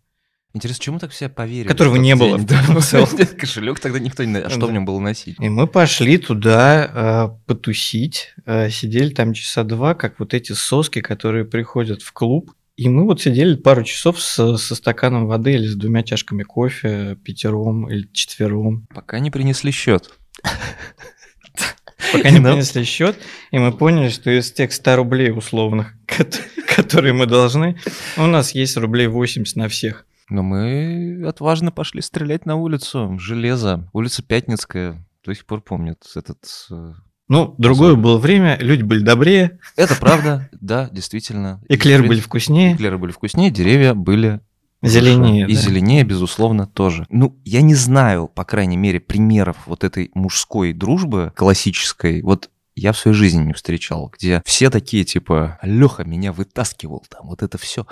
Интересно, 0.56 0.84
чему 0.86 1.00
так 1.00 1.12
все 1.12 1.28
поверили? 1.28 1.68
Которого 1.68 1.98
не 1.98 2.16
было. 2.16 2.38
Кошелек 3.38 3.82
тогда 3.82 4.00
никто 4.00 4.24
не... 4.24 4.38
А 4.38 4.50
что 4.50 4.68
в 4.68 4.72
нем 4.72 4.86
было 4.86 5.00
носить? 5.00 5.36
И 5.38 5.50
мы 5.50 5.68
пошли 5.68 6.18
туда 6.18 7.30
э, 7.30 7.46
потусить, 7.46 8.34
э, 8.46 8.70
сидели 8.70 9.10
там 9.10 9.34
часа 9.34 9.66
два, 9.66 9.96
как 9.96 10.18
вот 10.18 10.34
эти 10.34 10.54
соски, 10.54 11.02
которые 11.02 11.44
приходят 11.44 12.02
в 12.02 12.14
клуб. 12.14 12.54
И 12.78 12.88
мы 12.88 13.04
вот 13.04 13.22
сидели 13.22 13.56
пару 13.56 13.84
часов 13.84 14.22
со, 14.22 14.56
со 14.56 14.76
стаканом 14.76 15.28
воды 15.28 15.56
или 15.56 15.68
с 15.68 15.76
двумя 15.76 16.04
чашками 16.04 16.44
кофе, 16.44 17.18
пятером 17.22 17.90
или 17.92 18.08
четвером. 18.14 18.88
Пока 18.96 19.20
не 19.20 19.32
принесли 19.32 19.72
счет. 19.72 20.14
Пока 22.14 22.30
не 22.30 22.40
Да. 22.40 22.52
принесли 22.54 22.86
счет, 22.86 23.18
и 23.52 23.60
мы 23.60 23.74
поняли, 23.74 24.08
что 24.08 24.30
из 24.32 24.54
тех 24.54 24.72
100 24.72 24.96
рублей 24.96 25.32
условных, 25.32 25.96
кот- 26.08 26.42
которые 26.76 27.14
мы 27.14 27.26
должны, 27.26 27.78
у 28.16 28.26
нас 28.26 28.56
есть 28.56 28.78
рублей 28.78 29.08
80 29.08 29.58
на 29.58 29.68
всех. 29.68 30.06
Но 30.30 30.42
мы 30.44 31.24
отважно 31.28 31.72
пошли 31.72 32.02
стрелять 32.02 32.46
на 32.46 32.56
улицу. 32.56 33.18
Железо. 33.20 33.90
Улица 33.94 34.24
Пятницкая. 34.24 35.06
До 35.24 35.34
сих 35.34 35.46
пор 35.46 35.62
помнят 35.62 36.04
этот... 36.16 36.46
э, 36.72 36.94
Ну, 37.28 37.56
другое 37.58 37.96
было 37.96 38.18
время, 38.18 38.58
люди 38.60 38.84
были 38.84 39.04
добрее, 39.04 39.60
Это 39.76 39.96
правда, 39.96 40.50
да, 40.54 40.90
действительно. 40.92 41.62
эклеры 41.68 42.08
были 42.08 42.20
вкуснее, 42.20 42.76
Эклеры 42.76 42.98
были 43.00 43.12
вкуснее, 43.12 43.50
деревья 43.50 43.96
были 43.96 44.42
зеленее. 44.84 45.48
И 45.48 45.56
да. 45.56 45.60
зеленее, 45.60 46.04
безусловно, 46.04 46.68
тоже. 46.68 47.08
Ну, 47.10 47.40
я 47.44 47.62
не 47.62 47.74
знаю, 47.74 48.28
по 48.28 48.46
крайней 48.46 48.78
мере, 48.78 49.00
примеров 49.00 49.58
вот 49.66 49.84
этой 49.84 50.12
мужской 50.14 50.74
дружбы 50.74 51.34
классической. 51.36 52.22
Вот 52.22 52.52
я 52.76 52.92
в 52.92 52.98
своей 52.98 53.16
жизни 53.16 53.44
не 53.44 53.54
встречал, 53.54 54.12
где 54.16 54.42
все 54.46 54.70
такие 54.70 55.06
типа 55.06 55.58
Леха 55.64 56.04
меня 56.04 56.32
вытаскивал, 56.32 57.04
там 57.10 57.28
вот 57.28 57.42
это 57.42 57.58
все. 57.58 57.88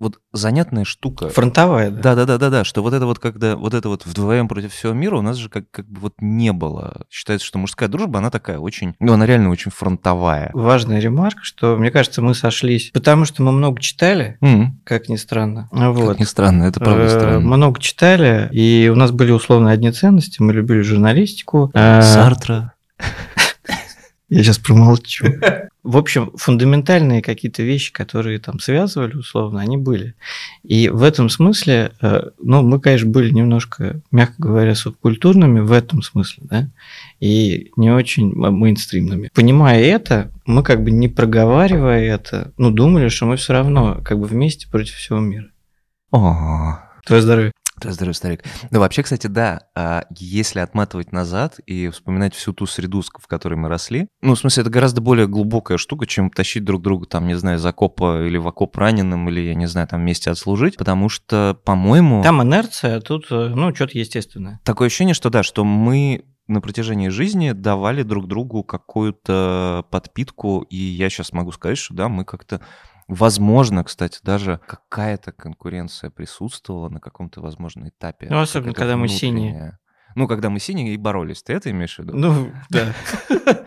Вот 0.00 0.18
занятная 0.32 0.84
штука. 0.84 1.28
Фронтовая, 1.28 1.90
да. 1.90 2.02
Да, 2.02 2.14
да, 2.16 2.24
да, 2.26 2.38
да, 2.38 2.50
да, 2.50 2.64
что 2.64 2.82
вот 2.82 2.92
это 2.94 3.06
вот, 3.06 3.20
когда 3.20 3.54
вот 3.56 3.74
это 3.74 3.88
вот 3.88 4.04
вдвоем 4.04 4.48
против 4.48 4.72
всего 4.72 4.92
мира 4.92 5.16
у 5.16 5.22
нас 5.22 5.36
же 5.36 5.48
как, 5.48 5.70
как 5.70 5.86
бы 5.88 6.00
вот 6.00 6.14
не 6.18 6.52
было. 6.52 7.02
Считается, 7.08 7.46
что 7.46 7.58
мужская 7.58 7.88
дружба, 7.88 8.18
она 8.18 8.30
такая 8.30 8.58
очень, 8.58 8.96
ну, 8.98 9.12
она 9.12 9.24
реально 9.24 9.50
очень 9.50 9.70
фронтовая. 9.70 10.50
Важная 10.52 10.98
ремарка, 10.98 11.40
что, 11.44 11.76
мне 11.76 11.92
кажется, 11.92 12.22
мы 12.22 12.34
сошлись, 12.34 12.90
потому 12.92 13.24
что 13.24 13.42
мы 13.44 13.52
много 13.52 13.80
читали, 13.80 14.36
М, 14.40 14.80
как 14.84 15.08
ни 15.08 15.16
странно. 15.16 15.68
Вот. 15.70 16.08
Как 16.08 16.20
ни 16.20 16.24
странно, 16.24 16.64
это 16.64 16.80
правда 16.80 17.04
Э, 17.04 17.08
странно. 17.08 17.40
Много 17.40 17.80
читали, 17.80 18.48
и 18.52 18.90
у 18.92 18.96
нас 18.96 19.12
были 19.12 19.30
условно 19.30 19.70
одни 19.70 19.92
ценности. 19.92 20.42
Мы 20.42 20.52
любили 20.54 20.80
журналистику. 20.80 21.70
Э, 21.72 22.02
Сартра. 22.02 22.74
Я 24.34 24.42
сейчас 24.42 24.58
промолчу. 24.58 25.26
В 25.84 25.96
общем, 25.96 26.32
фундаментальные 26.34 27.22
какие-то 27.22 27.62
вещи, 27.62 27.92
которые 27.92 28.40
там 28.40 28.58
связывали, 28.58 29.14
условно, 29.14 29.60
они 29.60 29.76
были. 29.76 30.14
И 30.64 30.88
в 30.88 31.04
этом 31.04 31.28
смысле, 31.28 31.92
э, 32.00 32.30
ну, 32.42 32.62
мы, 32.62 32.80
конечно, 32.80 33.08
были 33.10 33.30
немножко, 33.30 34.00
мягко 34.10 34.34
говоря, 34.38 34.74
субкультурными 34.74 35.60
в 35.60 35.70
этом 35.70 36.02
смысле, 36.02 36.42
да, 36.50 36.68
и 37.20 37.70
не 37.76 37.90
очень 37.92 38.34
мейнстримными. 38.34 39.30
Понимая 39.32 39.80
это, 39.84 40.32
мы 40.46 40.64
как 40.64 40.82
бы 40.82 40.90
не 40.90 41.08
проговаривая 41.08 42.00
это, 42.02 42.52
ну, 42.56 42.72
думали, 42.72 43.08
что 43.10 43.26
мы 43.26 43.36
все 43.36 43.52
равно 43.52 44.00
как 44.04 44.18
бы 44.18 44.26
вместе 44.26 44.68
против 44.68 44.94
всего 44.94 45.20
мира. 45.20 45.46
О, 46.10 46.80
Твое 47.04 47.22
здоровье. 47.22 47.52
Здоровье, 47.92 48.14
старик. 48.14 48.44
Ну, 48.70 48.80
вообще, 48.80 49.02
кстати, 49.02 49.26
да, 49.26 49.62
а 49.74 50.04
если 50.10 50.60
отматывать 50.60 51.12
назад 51.12 51.58
и 51.66 51.88
вспоминать 51.88 52.34
всю 52.34 52.52
ту 52.52 52.66
среду, 52.66 53.02
в 53.02 53.26
которой 53.26 53.54
мы 53.54 53.68
росли, 53.68 54.08
ну, 54.22 54.34
в 54.34 54.38
смысле, 54.38 54.62
это 54.62 54.70
гораздо 54.70 55.00
более 55.00 55.26
глубокая 55.26 55.78
штука, 55.78 56.06
чем 56.06 56.30
тащить 56.30 56.64
друг 56.64 56.82
друга, 56.82 57.06
там, 57.06 57.26
не 57.26 57.34
знаю, 57.34 57.58
из 57.58 57.66
окопа 57.66 58.24
или 58.26 58.36
в 58.36 58.46
окоп 58.48 58.76
раненым, 58.76 59.28
или, 59.28 59.40
я 59.40 59.54
не 59.54 59.66
знаю, 59.66 59.88
там, 59.88 60.00
вместе 60.00 60.30
отслужить, 60.30 60.76
потому 60.76 61.08
что, 61.08 61.58
по-моему... 61.64 62.22
Там 62.22 62.42
инерция, 62.42 62.96
а 62.96 63.00
тут, 63.00 63.26
э, 63.30 63.52
ну, 63.54 63.74
что-то 63.74 63.98
естественное. 63.98 64.60
Такое 64.64 64.86
ощущение, 64.86 65.14
что 65.14 65.30
да, 65.30 65.42
что 65.42 65.64
мы 65.64 66.24
на 66.46 66.60
протяжении 66.60 67.08
жизни 67.08 67.52
давали 67.52 68.02
друг 68.02 68.28
другу 68.28 68.64
какую-то 68.64 69.86
подпитку, 69.90 70.60
и 70.68 70.76
я 70.76 71.08
сейчас 71.08 71.32
могу 71.32 71.52
сказать, 71.52 71.78
что 71.78 71.94
да, 71.94 72.08
мы 72.08 72.24
как-то 72.24 72.60
Возможно, 73.08 73.84
кстати, 73.84 74.18
даже 74.22 74.60
какая-то 74.66 75.32
конкуренция 75.32 76.10
присутствовала 76.10 76.88
на 76.88 77.00
каком-то, 77.00 77.40
возможно, 77.40 77.88
этапе. 77.88 78.28
Ну, 78.30 78.40
особенно, 78.40 78.72
когда 78.72 78.96
мы 78.96 79.08
синие. 79.08 79.78
Ну, 80.14 80.28
когда 80.28 80.48
мы 80.48 80.60
синие 80.60 80.94
и 80.94 80.96
боролись. 80.96 81.42
Ты 81.42 81.54
это 81.54 81.70
имеешь 81.70 81.96
в 81.96 81.98
виду? 81.98 82.16
Ну, 82.16 82.52
да. 82.70 82.94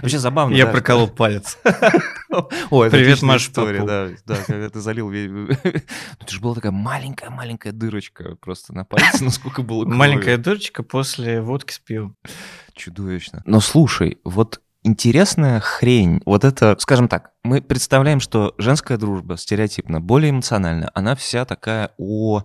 Вообще 0.00 0.18
забавно. 0.18 0.54
Я 0.54 0.66
да, 0.66 0.72
проколол 0.72 1.08
палец. 1.08 1.58
Это 1.64 2.90
Привет, 2.90 3.22
Маша 3.22 3.50
история, 3.50 3.84
да, 3.84 4.08
да, 4.24 4.36
когда 4.46 4.70
ты 4.70 4.80
залил. 4.80 5.10
Ну, 5.10 5.48
это 5.48 6.30
же 6.32 6.40
была 6.40 6.54
такая 6.54 6.72
маленькая-маленькая 6.72 7.72
дырочка 7.72 8.36
просто 8.36 8.72
на 8.72 8.84
пальце, 8.84 9.24
насколько 9.24 9.62
было 9.62 9.82
крови. 9.82 9.96
Маленькая 9.96 10.38
дырочка 10.38 10.82
после 10.82 11.40
водки 11.40 11.72
с 11.72 11.78
пивом. 11.78 12.16
Чудовищно. 12.74 13.42
Но 13.44 13.60
слушай, 13.60 14.18
вот 14.24 14.60
интересная 14.82 15.60
хрень. 15.60 16.22
Вот 16.24 16.44
это, 16.44 16.76
скажем 16.78 17.08
так, 17.08 17.32
мы 17.42 17.62
представляем, 17.62 18.20
что 18.20 18.54
женская 18.58 18.98
дружба 18.98 19.36
стереотипно, 19.36 20.00
более 20.00 20.30
эмоциональна. 20.30 20.90
Она 20.94 21.14
вся 21.14 21.44
такая 21.44 21.92
о 21.96 22.44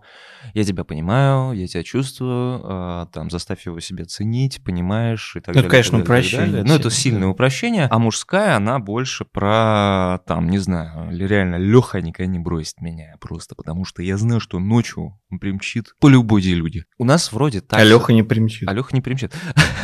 я 0.54 0.64
тебя 0.64 0.84
понимаю, 0.84 1.54
я 1.54 1.68
тебя 1.68 1.84
чувствую, 1.84 2.62
а, 2.64 3.06
там, 3.08 3.30
заставь 3.30 3.66
его 3.66 3.80
себе 3.80 4.06
ценить, 4.06 4.64
понимаешь, 4.64 5.36
и 5.36 5.40
так 5.40 5.50
Ну, 5.50 5.54
далее. 5.56 5.70
конечно, 5.70 5.98
так 6.00 6.08
далее, 6.08 6.22
упрощение 6.22 6.48
далее. 6.48 6.64
Ну, 6.64 6.76
это 6.76 6.90
сильно, 6.90 7.18
сильное 7.20 7.28
упрощение. 7.30 7.88
А 7.90 8.00
мужская, 8.00 8.56
она 8.56 8.80
больше 8.80 9.26
про, 9.26 10.20
там, 10.28 10.50
не 10.50 10.60
знаю, 10.60 11.10
реально 11.12 11.56
Леха 11.56 12.02
никогда 12.02 12.32
не 12.32 12.40
бросит 12.40 12.80
меня 12.80 13.16
просто, 13.20 13.56
потому 13.56 13.86
что 13.86 14.02
я 14.02 14.18
знаю, 14.18 14.40
что 14.40 14.60
ночью 14.60 15.20
он 15.32 15.40
примчит 15.40 15.96
по 16.00 16.08
любой 16.08 16.42
делюде. 16.42 16.86
У 16.98 17.06
нас 17.06 17.34
вроде 17.34 17.62
так... 17.62 17.80
А 17.80 17.84
Леха 17.84 18.14
не 18.14 18.24
примчит. 18.24 18.70
а 18.70 18.74
Леха 18.74 18.90
не 18.94 19.02
примчит. 19.02 19.34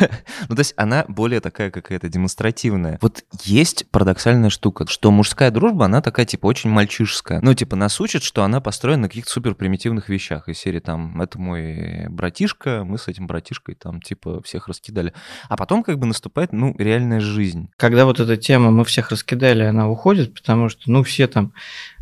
ну, 0.48 0.54
то 0.54 0.60
есть 0.60 0.74
она 0.76 1.04
более 1.08 1.40
такая 1.40 1.70
какая-то 1.70 2.08
демонстративная. 2.08 2.98
Вот 3.02 3.24
есть 3.42 3.90
парадоксальная 3.90 4.50
штука, 4.50 4.86
что 4.86 5.01
мужская 5.10 5.50
дружба, 5.50 5.86
она 5.86 6.00
такая, 6.00 6.26
типа, 6.26 6.46
очень 6.46 6.70
мальчишеская. 6.70 7.40
Ну, 7.42 7.54
типа, 7.54 7.76
нас 7.76 8.00
учат, 8.00 8.22
что 8.22 8.44
она 8.44 8.60
построена 8.60 9.02
на 9.02 9.08
каких-то 9.08 9.30
супер 9.30 9.54
примитивных 9.54 10.08
вещах. 10.08 10.48
Из 10.48 10.58
серии, 10.58 10.80
там, 10.80 11.20
это 11.20 11.38
мой 11.38 12.06
братишка, 12.08 12.84
мы 12.84 12.98
с 12.98 13.08
этим 13.08 13.26
братишкой, 13.26 13.74
там, 13.74 14.00
типа, 14.00 14.42
всех 14.42 14.68
раскидали. 14.68 15.12
А 15.48 15.56
потом, 15.56 15.82
как 15.82 15.98
бы, 15.98 16.06
наступает, 16.06 16.52
ну, 16.52 16.74
реальная 16.78 17.20
жизнь. 17.20 17.68
Когда 17.76 18.04
вот 18.04 18.20
эта 18.20 18.36
тема 18.36 18.70
«мы 18.70 18.84
всех 18.84 19.10
раскидали», 19.10 19.62
она 19.62 19.88
уходит, 19.88 20.34
потому 20.34 20.68
что, 20.68 20.90
ну, 20.90 21.02
все 21.02 21.26
там 21.26 21.52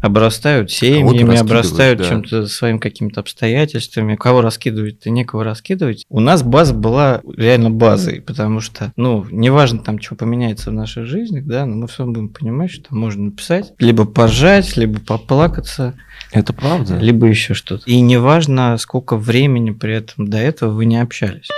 обрастают 0.01 0.71
семьями, 0.71 1.37
обрастают 1.37 2.01
да. 2.01 2.09
чем-то 2.09 2.47
своими 2.47 2.79
какими-то 2.79 3.21
обстоятельствами. 3.21 4.17
Кого 4.17 4.41
раскидывать, 4.41 5.01
то 5.01 5.11
некого 5.11 5.45
раскидывать. 5.45 6.05
У 6.09 6.21
нас 6.21 6.43
база 6.43 6.75
была 6.75 7.21
реально 7.37 7.71
базой, 7.71 8.21
потому 8.21 8.61
что, 8.61 8.93
ну, 8.97 9.27
неважно 9.31 9.81
там, 9.81 10.01
что 10.01 10.15
поменяется 10.15 10.71
в 10.71 10.75
нашей 10.75 11.05
жизни, 11.05 11.41
да, 11.41 11.67
но 11.67 11.77
мы 11.77 11.87
все 11.87 12.07
будем 12.07 12.29
понимать, 12.29 12.71
что 12.71 12.90
можно 12.91 13.25
написать, 13.25 13.73
либо 13.79 14.05
поржать, 14.05 14.77
либо 14.77 15.01
поплакаться, 15.01 15.95
Это 16.33 16.53
правда? 16.53 16.97
либо 16.99 17.27
еще 17.27 17.55
что-то. 17.55 17.85
И 17.87 18.01
неважно, 18.01 18.77
сколько 18.79 19.17
времени 19.17 19.71
при 19.71 19.95
этом 19.95 20.29
до 20.29 20.39
этого 20.39 20.73
вы 20.73 20.85
не 20.87 21.01
общались. 21.01 21.49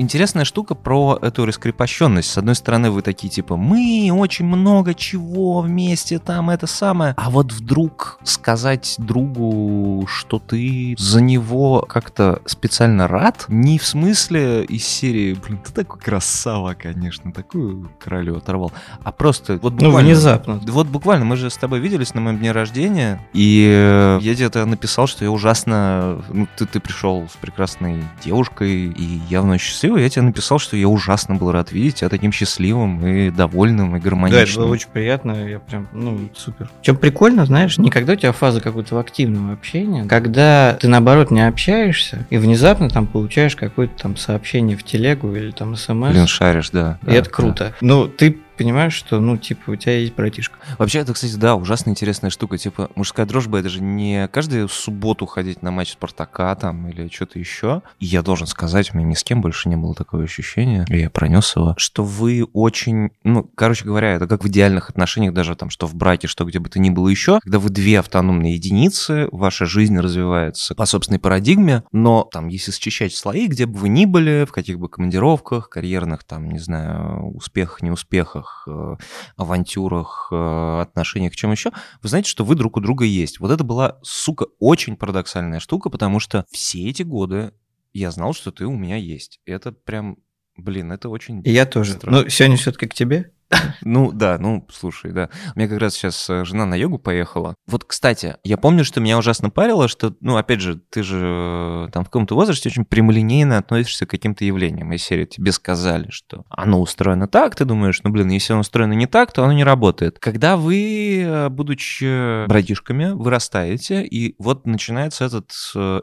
Интересная 0.00 0.46
штука 0.46 0.74
про 0.74 1.18
эту 1.20 1.44
раскрепощенность. 1.44 2.30
С 2.30 2.38
одной 2.38 2.54
стороны, 2.54 2.90
вы 2.90 3.02
такие 3.02 3.28
типа, 3.28 3.58
мы 3.58 4.10
очень 4.10 4.46
много 4.46 4.94
чего 4.94 5.60
вместе, 5.60 6.18
там 6.18 6.48
это 6.48 6.66
самое. 6.66 7.12
А 7.18 7.28
вот 7.28 7.52
вдруг 7.52 8.18
сказать 8.22 8.94
другу, 8.96 10.06
что 10.08 10.38
ты 10.38 10.94
за 10.96 11.20
него 11.20 11.84
как-то 11.86 12.40
специально 12.46 13.08
рад, 13.08 13.44
не 13.48 13.78
в 13.78 13.84
смысле 13.84 14.64
из 14.64 14.86
серии, 14.86 15.34
блин, 15.34 15.58
ты 15.58 15.70
такой 15.70 16.00
красава, 16.00 16.72
конечно, 16.72 17.30
такую 17.30 17.90
королю 17.98 18.38
оторвал, 18.38 18.72
а 19.04 19.12
просто 19.12 19.58
вот 19.60 19.74
Ну, 19.74 19.88
буквально... 19.88 20.08
внезапно. 20.08 20.60
Да 20.64 20.72
Вот 20.72 20.86
буквально, 20.86 21.26
мы 21.26 21.36
же 21.36 21.50
с 21.50 21.58
тобой 21.58 21.78
виделись 21.78 22.14
на 22.14 22.22
моем 22.22 22.38
дне 22.38 22.52
рождения, 22.52 23.20
и 23.34 24.18
я 24.22 24.32
где-то 24.32 24.64
написал, 24.64 25.06
что 25.08 25.26
я 25.26 25.30
ужасно... 25.30 26.24
Ну, 26.30 26.48
ты, 26.56 26.64
ты 26.64 26.80
пришел 26.80 27.28
с 27.30 27.36
прекрасной 27.36 28.02
девушкой 28.24 28.86
и 28.86 29.20
явно 29.28 29.52
счастливый. 29.90 30.02
Я 30.02 30.08
тебе 30.10 30.22
написал, 30.22 30.58
что 30.58 30.76
я 30.76 30.88
ужасно 30.88 31.34
был 31.36 31.52
рад 31.52 31.72
видеть 31.72 31.96
тебя 31.96 32.08
таким 32.08 32.32
счастливым 32.32 33.04
и 33.06 33.30
довольным, 33.30 33.88
и 33.88 33.90
Да, 33.92 33.96
это 33.98 34.04
гармоничным. 34.04 34.64
было 34.64 34.72
очень 34.72 34.88
приятно, 34.92 35.32
я 35.48 35.58
прям, 35.58 35.88
ну, 35.92 36.28
супер. 36.36 36.70
Чем 36.82 36.96
прикольно, 36.96 37.46
знаешь, 37.46 37.78
не 37.78 37.90
когда 37.90 38.12
у 38.12 38.16
тебя 38.16 38.32
фаза 38.32 38.60
какого-то 38.60 38.98
активного 38.98 39.52
общения, 39.52 40.04
когда 40.04 40.76
ты, 40.80 40.88
наоборот, 40.88 41.30
не 41.30 41.46
общаешься, 41.46 42.26
и 42.30 42.38
внезапно 42.38 42.88
там 42.88 43.06
получаешь 43.06 43.56
какое-то 43.56 43.94
там 44.02 44.16
сообщение 44.16 44.76
в 44.76 44.82
телегу 44.82 45.34
или 45.34 45.50
там 45.50 45.76
смс, 45.76 46.10
Блин, 46.12 46.26
шаришь, 46.26 46.70
да. 46.70 46.98
и 47.02 47.06
да, 47.06 47.12
это 47.12 47.30
да. 47.30 47.34
круто. 47.36 47.74
Ну, 47.80 48.06
ты 48.08 48.38
понимаешь, 48.60 48.92
что, 48.92 49.20
ну, 49.20 49.38
типа, 49.38 49.70
у 49.70 49.76
тебя 49.76 49.96
есть 49.96 50.14
братишка. 50.14 50.58
Вообще, 50.76 50.98
это, 50.98 51.14
кстати, 51.14 51.34
да, 51.36 51.56
ужасно 51.56 51.88
интересная 51.88 52.28
штука. 52.28 52.58
Типа, 52.58 52.90
мужская 52.94 53.24
дружба, 53.24 53.58
это 53.58 53.70
же 53.70 53.82
не 53.82 54.28
каждую 54.28 54.68
субботу 54.68 55.24
ходить 55.24 55.62
на 55.62 55.70
матч 55.70 55.92
Спартака 55.92 56.54
там 56.56 56.86
или 56.88 57.08
что-то 57.08 57.38
еще. 57.38 57.80
И 58.00 58.04
я 58.04 58.20
должен 58.20 58.46
сказать, 58.46 58.92
у 58.92 58.98
меня 58.98 59.08
ни 59.08 59.14
с 59.14 59.24
кем 59.24 59.40
больше 59.40 59.70
не 59.70 59.76
было 59.76 59.94
такого 59.94 60.22
ощущения, 60.24 60.84
и 60.90 60.98
я 60.98 61.08
пронес 61.08 61.56
его, 61.56 61.74
что 61.78 62.04
вы 62.04 62.44
очень, 62.52 63.12
ну, 63.24 63.50
короче 63.54 63.86
говоря, 63.86 64.12
это 64.12 64.26
как 64.26 64.44
в 64.44 64.48
идеальных 64.48 64.90
отношениях, 64.90 65.32
даже 65.32 65.56
там, 65.56 65.70
что 65.70 65.86
в 65.86 65.94
браке, 65.94 66.28
что 66.28 66.44
где 66.44 66.58
бы 66.58 66.68
то 66.68 66.78
ни 66.78 66.90
было 66.90 67.08
еще, 67.08 67.40
когда 67.40 67.58
вы 67.58 67.70
две 67.70 67.98
автономные 67.98 68.56
единицы, 68.56 69.26
ваша 69.32 69.64
жизнь 69.64 69.98
развивается 69.98 70.74
по 70.74 70.84
собственной 70.84 71.18
парадигме, 71.18 71.82
но 71.92 72.28
там, 72.30 72.48
если 72.48 72.72
счищать 72.72 73.14
слои, 73.14 73.46
где 73.46 73.64
бы 73.64 73.78
вы 73.78 73.88
ни 73.88 74.04
были, 74.04 74.44
в 74.46 74.52
каких 74.52 74.78
бы 74.78 74.90
командировках, 74.90 75.70
карьерных, 75.70 76.24
там, 76.24 76.50
не 76.50 76.58
знаю, 76.58 77.34
успехах, 77.34 77.80
неуспехах, 77.80 78.49
э, 78.66 78.96
авантюрах, 79.36 80.28
э, 80.30 80.80
отношениях, 80.80 81.34
чем 81.36 81.52
еще, 81.52 81.70
вы 82.02 82.08
знаете, 82.08 82.28
что 82.28 82.44
вы 82.44 82.54
друг 82.54 82.76
у 82.76 82.80
друга 82.80 83.04
есть. 83.04 83.40
Вот 83.40 83.50
это 83.50 83.64
была, 83.64 83.98
сука, 84.02 84.46
очень 84.58 84.96
парадоксальная 84.96 85.60
штука, 85.60 85.90
потому 85.90 86.20
что 86.20 86.44
все 86.50 86.88
эти 86.88 87.02
годы 87.02 87.52
я 87.92 88.10
знал, 88.10 88.34
что 88.34 88.52
ты 88.52 88.66
у 88.66 88.76
меня 88.76 88.96
есть. 88.96 89.40
Это 89.46 89.72
прям, 89.72 90.18
блин, 90.56 90.92
это 90.92 91.08
очень... 91.08 91.42
И 91.44 91.50
я 91.50 91.66
тоже. 91.66 91.94
Странно. 91.94 92.22
Ну, 92.22 92.28
сегодня 92.28 92.56
все-таки 92.56 92.86
к 92.86 92.94
тебе. 92.94 93.32
Ну 93.82 94.12
да, 94.12 94.38
ну 94.38 94.66
слушай, 94.70 95.12
да. 95.12 95.30
У 95.54 95.58
меня 95.58 95.68
как 95.68 95.78
раз 95.80 95.94
сейчас 95.94 96.28
э, 96.30 96.44
жена 96.44 96.66
на 96.66 96.74
йогу 96.74 96.98
поехала. 96.98 97.54
Вот, 97.66 97.84
кстати, 97.84 98.36
я 98.44 98.56
помню, 98.56 98.84
что 98.84 99.00
меня 99.00 99.18
ужасно 99.18 99.50
парило, 99.50 99.88
что, 99.88 100.14
ну, 100.20 100.36
опять 100.36 100.60
же, 100.60 100.80
ты 100.90 101.02
же 101.02 101.18
э, 101.20 101.88
там 101.92 102.04
в 102.04 102.08
каком-то 102.08 102.34
возрасте 102.34 102.68
очень 102.68 102.84
прямолинейно 102.84 103.58
относишься 103.58 104.06
к 104.06 104.10
каким-то 104.10 104.44
явлениям. 104.44 104.92
Из 104.92 105.02
серии 105.02 105.24
тебе 105.24 105.52
сказали, 105.52 106.08
что 106.10 106.44
оно 106.48 106.80
устроено 106.80 107.26
так, 107.26 107.56
ты 107.56 107.64
думаешь, 107.64 108.00
ну, 108.04 108.10
блин, 108.10 108.28
если 108.28 108.52
оно 108.52 108.60
устроено 108.60 108.92
не 108.92 109.06
так, 109.06 109.32
то 109.32 109.44
оно 109.44 109.52
не 109.52 109.64
работает. 109.64 110.18
Когда 110.18 110.56
вы, 110.56 111.22
э, 111.24 111.48
будучи 111.48 112.46
братишками, 112.46 113.10
вырастаете, 113.12 114.04
и 114.04 114.34
вот 114.38 114.66
начинается 114.66 115.24
этот 115.24 115.50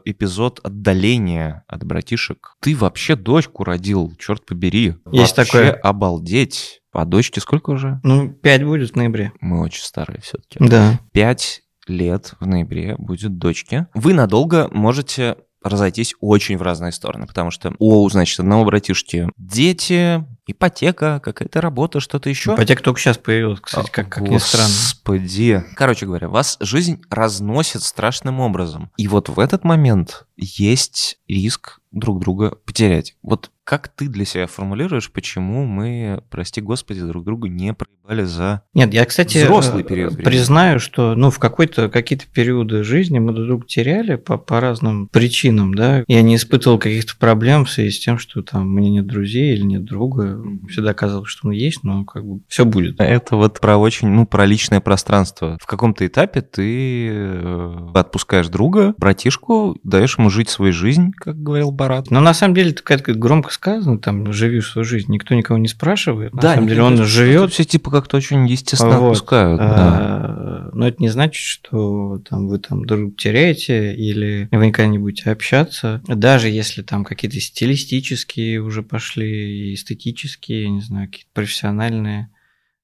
эпизод 0.04 0.60
отдаления 0.62 1.64
от 1.68 1.84
братишек. 1.84 2.54
Ты 2.60 2.76
вообще 2.76 3.16
дочку 3.16 3.64
родил, 3.64 4.12
черт 4.18 4.44
побери. 4.44 4.96
Есть 5.12 5.36
Вообще 5.36 5.52
такое. 5.52 5.72
обалдеть. 5.72 6.80
А 6.92 7.04
дочке 7.04 7.40
сколько 7.40 7.70
уже? 7.70 8.00
Ну, 8.02 8.30
пять 8.30 8.64
будет 8.64 8.92
в 8.92 8.96
ноябре. 8.96 9.32
Мы 9.40 9.60
очень 9.60 9.82
старые 9.82 10.20
все-таки. 10.20 10.58
Да. 10.60 10.98
Пять 11.12 11.62
лет 11.86 12.34
в 12.40 12.46
ноябре 12.46 12.96
будет 12.98 13.38
дочке. 13.38 13.86
Вы 13.94 14.14
надолго 14.14 14.68
можете 14.72 15.36
разойтись 15.62 16.14
очень 16.20 16.56
в 16.56 16.62
разные 16.62 16.92
стороны, 16.92 17.26
потому 17.26 17.50
что 17.50 17.74
у, 17.78 18.08
значит, 18.08 18.38
одного 18.38 18.64
братишки 18.64 19.28
дети, 19.36 20.24
ипотека, 20.46 21.20
какая-то 21.22 21.60
работа, 21.60 22.00
что-то 22.00 22.30
еще. 22.30 22.54
Ипотека 22.54 22.82
только 22.82 23.00
сейчас 23.00 23.18
появилась, 23.18 23.60
кстати, 23.60 23.90
как, 23.90 24.08
как 24.08 24.22
ни 24.22 24.38
странно. 24.38 24.68
Господи. 24.68 25.64
Короче 25.74 26.06
говоря, 26.06 26.28
вас 26.28 26.56
жизнь 26.60 27.02
разносит 27.10 27.82
страшным 27.82 28.40
образом. 28.40 28.90
И 28.96 29.08
вот 29.08 29.28
в 29.28 29.38
этот 29.40 29.64
момент 29.64 30.26
есть 30.36 31.18
риск 31.26 31.80
друг 31.90 32.20
друга 32.20 32.56
потерять. 32.64 33.16
Вот 33.22 33.50
как 33.68 33.88
ты 33.88 34.08
для 34.08 34.24
себя 34.24 34.46
формулируешь, 34.46 35.12
почему 35.12 35.66
мы, 35.66 36.22
прости 36.30 36.62
господи, 36.62 37.02
друг 37.02 37.22
друга 37.22 37.50
не 37.50 37.74
проебали 37.74 38.24
за 38.24 38.62
Нет, 38.72 38.94
я, 38.94 39.04
кстати, 39.04 39.44
взрослый 39.44 39.82
э, 39.82 39.86
период 39.86 40.14
времени? 40.14 40.24
признаю, 40.24 40.78
что 40.78 41.14
ну, 41.14 41.30
в 41.30 41.38
какой-то, 41.38 41.90
какие-то 41.90 42.24
периоды 42.32 42.82
жизни 42.82 43.18
мы 43.18 43.34
друг 43.34 43.46
друга 43.46 43.66
теряли 43.66 44.14
по, 44.14 44.38
по 44.38 44.60
разным 44.60 45.08
причинам, 45.08 45.74
да. 45.74 46.02
Я 46.08 46.22
не 46.22 46.36
испытывал 46.36 46.78
каких-то 46.78 47.14
проблем 47.18 47.66
в 47.66 47.70
связи 47.70 47.90
с 47.90 48.00
тем, 48.00 48.16
что 48.16 48.40
там 48.40 48.74
меня 48.74 48.88
нет 48.88 49.06
друзей 49.06 49.52
или 49.52 49.64
нет 49.64 49.84
друга. 49.84 50.42
Всегда 50.70 50.94
казалось, 50.94 51.28
что 51.28 51.48
он 51.48 51.52
есть, 51.52 51.84
но 51.84 52.06
как 52.06 52.24
бы 52.24 52.40
все 52.48 52.64
будет. 52.64 52.98
Это 52.98 53.36
вот 53.36 53.60
про 53.60 53.76
очень, 53.76 54.08
ну, 54.08 54.26
про 54.26 54.46
личное 54.46 54.80
пространство. 54.80 55.58
В 55.60 55.66
каком-то 55.66 56.06
этапе 56.06 56.40
ты 56.40 57.10
э, 57.10 57.88
отпускаешь 57.92 58.48
друга, 58.48 58.94
братишку, 58.96 59.76
даешь 59.84 60.16
ему 60.16 60.30
жить 60.30 60.48
свою 60.48 60.72
жизнь, 60.72 61.12
как 61.14 61.36
говорил 61.42 61.70
Барат. 61.70 62.10
Но 62.10 62.20
на 62.20 62.32
самом 62.32 62.54
деле, 62.54 62.70
это 62.70 62.82
как 62.82 63.02
громко 63.02 63.57
сказано, 63.58 63.98
там, 63.98 64.32
живи 64.32 64.60
свою 64.60 64.84
жизнь, 64.84 65.12
никто 65.12 65.34
никого 65.34 65.58
не 65.58 65.68
спрашивает. 65.68 66.32
На 66.34 66.40
самом 66.42 66.62
никто 66.64 66.68
деле, 66.74 66.82
он 66.82 67.04
живет, 67.04 67.52
Все 67.52 67.64
типа 67.64 67.90
как-то 67.90 68.16
очень 68.16 68.46
естественно 68.46 68.98
Вот. 68.98 69.12
отпускают. 69.12 69.58
да. 69.58 69.66
А, 69.68 70.70
Но 70.74 70.86
это 70.88 71.02
не 71.02 71.08
значит, 71.08 71.42
что 71.42 72.18
там, 72.28 72.46
вы 72.48 72.58
там 72.58 72.84
друг 72.84 73.16
теряете 73.16 73.94
или 73.94 74.48
вы 74.52 74.66
никогда 74.68 74.90
не 74.90 74.98
будете 74.98 75.30
общаться. 75.30 76.00
Даже 76.06 76.48
если 76.48 76.82
там 76.82 77.04
какие-то 77.04 77.40
стилистические 77.40 78.60
уже 78.60 78.82
пошли, 78.82 79.74
эстетические, 79.74 80.70
не 80.70 80.80
знаю, 80.80 81.08
какие-то 81.08 81.30
профессиональные 81.34 82.30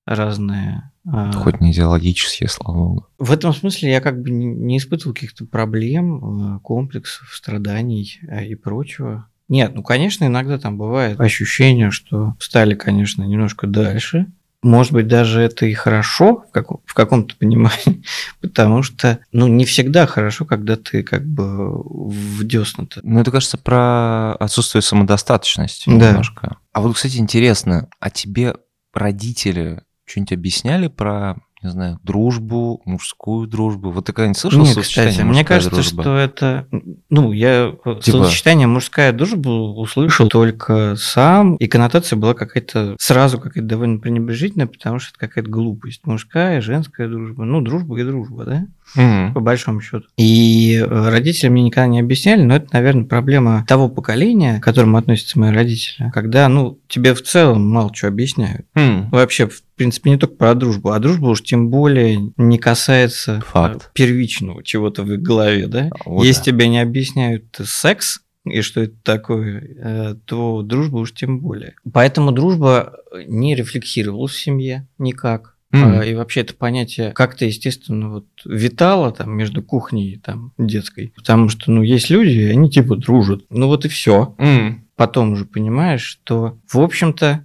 разные. 0.06 0.90
а, 1.06 1.32
Хоть 1.32 1.60
не 1.60 1.72
идеологические, 1.72 2.48
слава 2.48 2.76
богу. 2.76 3.06
В 3.18 3.30
этом 3.32 3.52
смысле 3.54 3.90
я 3.90 4.00
как 4.00 4.20
бы 4.20 4.30
не- 4.30 4.76
испытывал 4.78 5.14
каких-то 5.14 5.44
проблем, 5.46 6.56
э, 6.56 6.60
комплексов, 6.60 7.30
страданий 7.34 8.18
и 8.46 8.54
прочего. 8.54 9.28
Нет, 9.48 9.74
ну, 9.74 9.82
конечно, 9.82 10.24
иногда 10.24 10.58
там 10.58 10.78
бывает 10.78 11.20
ощущение, 11.20 11.90
что 11.90 12.34
стали, 12.38 12.74
конечно, 12.74 13.22
немножко 13.24 13.66
дальше. 13.66 14.26
Может 14.62 14.92
быть, 14.92 15.06
даже 15.08 15.42
это 15.42 15.66
и 15.66 15.74
хорошо 15.74 16.44
в, 16.48 16.50
каком- 16.50 16.80
в 16.86 16.94
каком-то 16.94 17.36
понимании, 17.36 18.02
потому 18.40 18.82
что, 18.82 19.18
ну, 19.30 19.46
не 19.46 19.66
всегда 19.66 20.06
хорошо, 20.06 20.46
когда 20.46 20.76
ты 20.76 21.02
как 21.02 21.26
бы 21.26 21.82
в 21.82 22.42
десна-то. 22.44 23.00
Ну, 23.02 23.20
это, 23.20 23.30
кажется, 23.30 23.58
про 23.58 24.32
отсутствие 24.36 24.80
самодостаточности 24.80 25.90
Да. 25.90 26.08
немножко. 26.10 26.56
А 26.72 26.80
вот, 26.80 26.94
кстати, 26.96 27.18
интересно, 27.18 27.88
а 28.00 28.08
тебе 28.08 28.54
родители 28.94 29.82
что-нибудь 30.06 30.32
объясняли 30.32 30.88
про, 30.88 31.36
не 31.64 31.70
знаю, 31.70 31.98
дружбу, 32.02 32.82
мужскую 32.84 33.48
дружбу? 33.48 33.90
Вот 33.90 34.04
ты 34.04 34.12
когда-нибудь 34.12 34.38
слышал 34.38 34.60
Не, 34.60 34.66
словосочетание 34.66 35.10
кстати, 35.12 35.24
мне 35.24 35.38
«мужская 35.38 35.58
кажется, 35.58 35.74
дружба»? 35.74 36.02
что 36.02 36.16
это... 36.16 36.68
Ну, 37.08 37.32
я 37.32 37.72
Типа- 37.72 38.02
словосочетание 38.02 38.66
«мужская 38.66 39.12
дружба» 39.12 39.48
услышал 39.48 40.28
только 40.28 40.94
сам, 40.96 41.56
и 41.56 41.66
коннотация 41.66 42.18
была 42.18 42.34
какая-то 42.34 42.96
сразу 43.00 43.38
какая-то 43.38 43.66
довольно 43.66 43.98
пренебрежительная, 43.98 44.66
потому 44.66 44.98
что 44.98 45.10
это 45.10 45.26
какая-то 45.26 45.50
глупость. 45.50 46.02
Мужская, 46.06 46.60
женская 46.60 47.08
дружба. 47.08 47.44
Ну, 47.44 47.62
дружба 47.62 47.98
и 47.98 48.04
дружба, 48.04 48.44
да? 48.44 48.66
Мгм. 48.94 49.34
По 49.34 49.40
большому 49.40 49.80
счету. 49.80 50.06
И 50.16 50.76
э, 50.80 51.08
родители 51.08 51.48
мне 51.48 51.62
никогда 51.64 51.86
не 51.88 52.00
объясняли, 52.00 52.42
но 52.42 52.56
это, 52.56 52.68
наверное, 52.72 53.04
проблема 53.04 53.64
того 53.66 53.88
поколения, 53.88 54.60
к 54.60 54.62
которому 54.62 54.96
относятся 54.96 55.38
мои 55.38 55.50
родители, 55.52 56.10
когда, 56.12 56.48
ну, 56.48 56.78
тебе 56.88 57.14
в 57.14 57.22
целом 57.22 57.66
мало 57.68 57.92
чего 57.92 58.08
объясняют. 58.10 58.66
Хм. 58.74 59.10
Вообще, 59.10 59.48
в 59.48 59.62
принципе, 59.76 60.10
не 60.10 60.18
только 60.18 60.34
про 60.36 60.54
дружбу, 60.54 60.90
а 60.90 60.98
дружба 60.98 61.28
уж 61.28 61.42
тем 61.42 61.70
более 61.70 62.32
не 62.36 62.58
касается 62.58 63.42
Факт. 63.48 63.86
э, 63.86 63.88
первичного 63.94 64.62
чего-то 64.62 65.02
в 65.02 65.12
их 65.12 65.20
голове, 65.22 65.66
да? 65.66 65.90
О, 66.04 66.22
Если 66.22 66.40
да. 66.40 66.44
тебе 66.44 66.68
не 66.68 66.80
объясняют 66.80 67.44
секс 67.64 68.20
и 68.44 68.60
что 68.60 68.82
это 68.82 68.94
такое, 69.02 69.62
э, 69.78 70.14
то 70.26 70.62
дружба 70.62 70.98
уж 70.98 71.14
тем 71.14 71.40
более. 71.40 71.74
Поэтому 71.92 72.30
дружба 72.30 72.98
не 73.26 73.54
рефлексировалась 73.54 74.32
в 74.32 74.40
семье 74.40 74.86
никак. 74.98 75.53
А, 75.82 76.02
И 76.04 76.14
вообще 76.14 76.40
это 76.40 76.54
понятие 76.54 77.12
как-то, 77.12 77.44
естественно, 77.44 78.10
вот 78.10 78.26
витало 78.44 79.12
там 79.12 79.36
между 79.36 79.62
кухней 79.62 80.12
и 80.12 80.18
там 80.18 80.52
детской. 80.58 81.12
Потому 81.16 81.48
что, 81.48 81.70
ну, 81.70 81.82
есть 81.82 82.10
люди, 82.10 82.30
и 82.30 82.50
они 82.50 82.70
типа 82.70 82.96
дружат. 82.96 83.44
Ну 83.50 83.66
вот 83.66 83.84
и 83.84 83.88
все 83.88 84.34
М. 84.38 84.84
потом 84.96 85.32
уже 85.32 85.44
понимаешь, 85.44 86.02
что, 86.02 86.58
в 86.70 86.80
общем-то, 86.80 87.44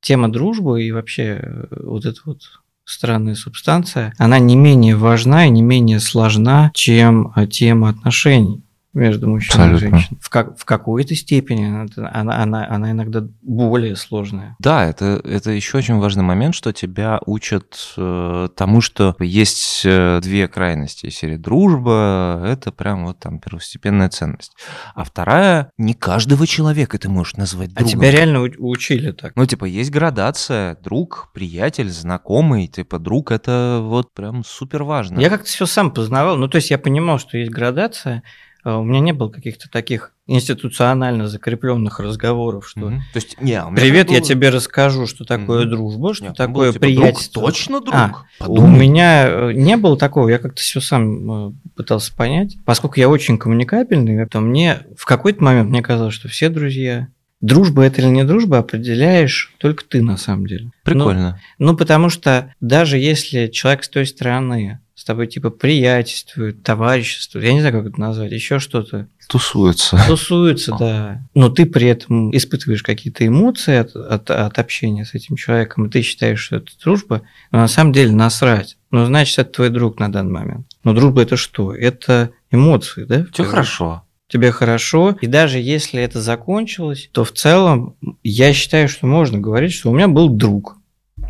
тема 0.00 0.30
дружбы 0.30 0.82
и 0.82 0.92
вообще 0.92 1.40
э, 1.42 1.66
вот 1.84 2.04
эта 2.06 2.20
вот 2.24 2.40
странная 2.84 3.34
субстанция, 3.34 4.12
она 4.18 4.38
не 4.38 4.56
менее 4.56 4.96
важна 4.96 5.46
и 5.46 5.50
не 5.50 5.62
менее 5.62 6.00
сложна, 6.00 6.70
чем 6.74 7.32
э, 7.36 7.46
тема 7.46 7.90
отношений 7.90 8.62
между 8.92 9.28
мужчиной 9.28 9.70
и 9.70 9.72
Абсолютно. 9.74 9.98
женщиной. 9.98 10.18
В, 10.20 10.28
как, 10.30 10.58
в 10.58 10.64
какой-то 10.64 11.14
степени 11.14 11.66
она, 12.12 12.42
она, 12.42 12.66
она, 12.68 12.90
иногда 12.90 13.24
более 13.42 13.94
сложная. 13.94 14.56
Да, 14.58 14.84
это, 14.86 15.20
это 15.24 15.50
еще 15.52 15.78
очень 15.78 15.98
важный 15.98 16.24
момент, 16.24 16.54
что 16.54 16.72
тебя 16.72 17.20
учат 17.24 17.94
э, 17.96 18.48
тому, 18.56 18.80
что 18.80 19.14
есть 19.20 19.82
э, 19.84 20.20
две 20.22 20.48
крайности. 20.48 21.06
из 21.06 21.14
Серии 21.14 21.36
дружба– 21.36 22.42
это 22.46 22.72
прям 22.72 23.06
вот 23.06 23.20
там 23.20 23.38
первостепенная 23.38 24.08
ценность. 24.08 24.52
А 24.94 25.04
вторая– 25.04 25.70
не 25.78 25.94
каждого 25.94 26.46
человека 26.46 26.98
ты 26.98 27.08
можешь 27.08 27.36
назвать 27.36 27.70
А 27.74 27.80
другом. 27.80 27.90
тебя 27.92 28.10
реально 28.10 28.40
учили 28.40 29.12
так. 29.12 29.36
Ну, 29.36 29.46
типа, 29.46 29.66
есть 29.66 29.90
градация, 29.90 30.76
друг, 30.82 31.30
приятель, 31.32 31.90
знакомый, 31.90 32.66
типа, 32.66 32.98
друг– 32.98 33.30
это 33.32 33.78
вот 33.82 34.12
прям 34.14 34.42
супер 34.44 34.82
важно. 34.82 35.20
Я 35.20 35.30
как-то 35.30 35.46
все 35.46 35.66
сам 35.66 35.92
познавал. 35.92 36.36
Ну, 36.36 36.48
то 36.48 36.56
есть 36.56 36.70
я 36.70 36.78
понимал, 36.78 37.18
что 37.18 37.38
есть 37.38 37.52
градация. 37.52 38.22
А 38.62 38.78
У 38.78 38.84
меня 38.84 39.00
не 39.00 39.12
было 39.12 39.28
каких-то 39.28 39.70
таких 39.70 40.12
институционально 40.26 41.28
закрепленных 41.28 42.00
разговоров, 42.00 42.68
что 42.68 42.80
Мгм. 42.80 43.00
То 43.12 43.16
есть, 43.16 43.40
не, 43.40 43.52
меня 43.52 43.70
Привет, 43.74 44.06
так 44.08 44.14
я 44.14 44.20
было- 44.20 44.28
тебе 44.28 44.48
расскажу, 44.50 45.06
что 45.06 45.24
такое 45.24 45.62
Мгм. 45.62 45.70
дружба, 45.70 46.14
что 46.14 46.24
Нет, 46.26 46.36
там 46.36 46.48
такое 46.48 46.66
было, 46.68 46.72
типа, 46.74 46.86
друг, 46.86 46.96
приятельство. 46.96 47.42
точно 47.42 47.80
друг? 47.80 47.94
А, 47.94 48.12
У 48.48 48.66
меня 48.66 49.26
э, 49.28 49.52
не 49.54 49.76
было 49.76 49.96
такого, 49.96 50.28
я 50.28 50.38
как-то 50.38 50.60
все 50.60 50.80
сам 50.80 51.48
э, 51.48 51.52
пытался 51.76 52.14
понять. 52.14 52.56
Поскольку 52.64 52.98
я 53.00 53.08
очень 53.08 53.38
коммуникабельный, 53.38 54.26
то 54.26 54.40
мне 54.40 54.80
в 54.96 55.04
какой-то 55.04 55.42
момент 55.42 55.70
мне 55.70 55.82
казалось, 55.82 56.14
что 56.14 56.28
все 56.28 56.48
друзья. 56.48 57.08
Дружба 57.40 57.84
это 57.84 58.02
или 58.02 58.08
не 58.08 58.22
дружба 58.24 58.58
определяешь 58.58 59.54
только 59.58 59.82
ты 59.84 60.02
на 60.02 60.18
самом 60.18 60.46
деле. 60.46 60.70
Прикольно. 60.84 61.40
Ну, 61.58 61.74
потому 61.74 62.10
что 62.10 62.52
даже 62.60 62.98
если 62.98 63.46
человек 63.46 63.82
с 63.84 63.88
той 63.88 64.04
стороны 64.04 64.80
с 65.00 65.04
тобой 65.04 65.28
типа 65.28 65.48
приятельствует, 65.48 66.62
товариществует, 66.62 67.46
я 67.46 67.54
не 67.54 67.60
знаю, 67.60 67.74
как 67.82 67.86
это 67.90 67.98
назвать, 67.98 68.32
еще 68.32 68.58
что-то, 68.58 69.08
Тусуются. 69.30 69.98
тусуется, 70.06 70.76
да. 70.78 71.22
Но 71.34 71.48
ты 71.48 71.64
при 71.64 71.86
этом 71.86 72.36
испытываешь 72.36 72.82
какие-то 72.82 73.26
эмоции 73.26 73.76
от, 73.76 73.96
от, 73.96 74.30
от 74.30 74.58
общения 74.58 75.06
с 75.06 75.14
этим 75.14 75.36
человеком, 75.36 75.86
и 75.86 75.88
ты 75.88 76.02
считаешь, 76.02 76.40
что 76.40 76.56
это 76.56 76.72
дружба, 76.84 77.22
но 77.50 77.60
на 77.60 77.68
самом 77.68 77.94
деле 77.94 78.12
насрать. 78.12 78.76
Ну, 78.90 79.06
значит, 79.06 79.38
это 79.38 79.50
твой 79.50 79.70
друг 79.70 79.98
на 79.98 80.12
данный 80.12 80.32
момент. 80.32 80.66
Но 80.84 80.92
дружба 80.92 81.22
это 81.22 81.38
что? 81.38 81.74
Это 81.74 82.30
эмоции, 82.50 83.04
да? 83.04 83.24
Все 83.32 83.44
хорошо. 83.44 84.02
Тебе 84.28 84.52
хорошо, 84.52 85.16
и 85.18 85.26
даже 85.26 85.58
если 85.60 86.02
это 86.02 86.20
закончилось, 86.20 87.08
то 87.12 87.24
в 87.24 87.32
целом 87.32 87.96
я 88.22 88.52
считаю, 88.52 88.86
что 88.90 89.06
можно 89.06 89.38
говорить, 89.38 89.72
что 89.72 89.90
у 89.90 89.94
меня 89.94 90.08
был 90.08 90.28
друг. 90.28 90.76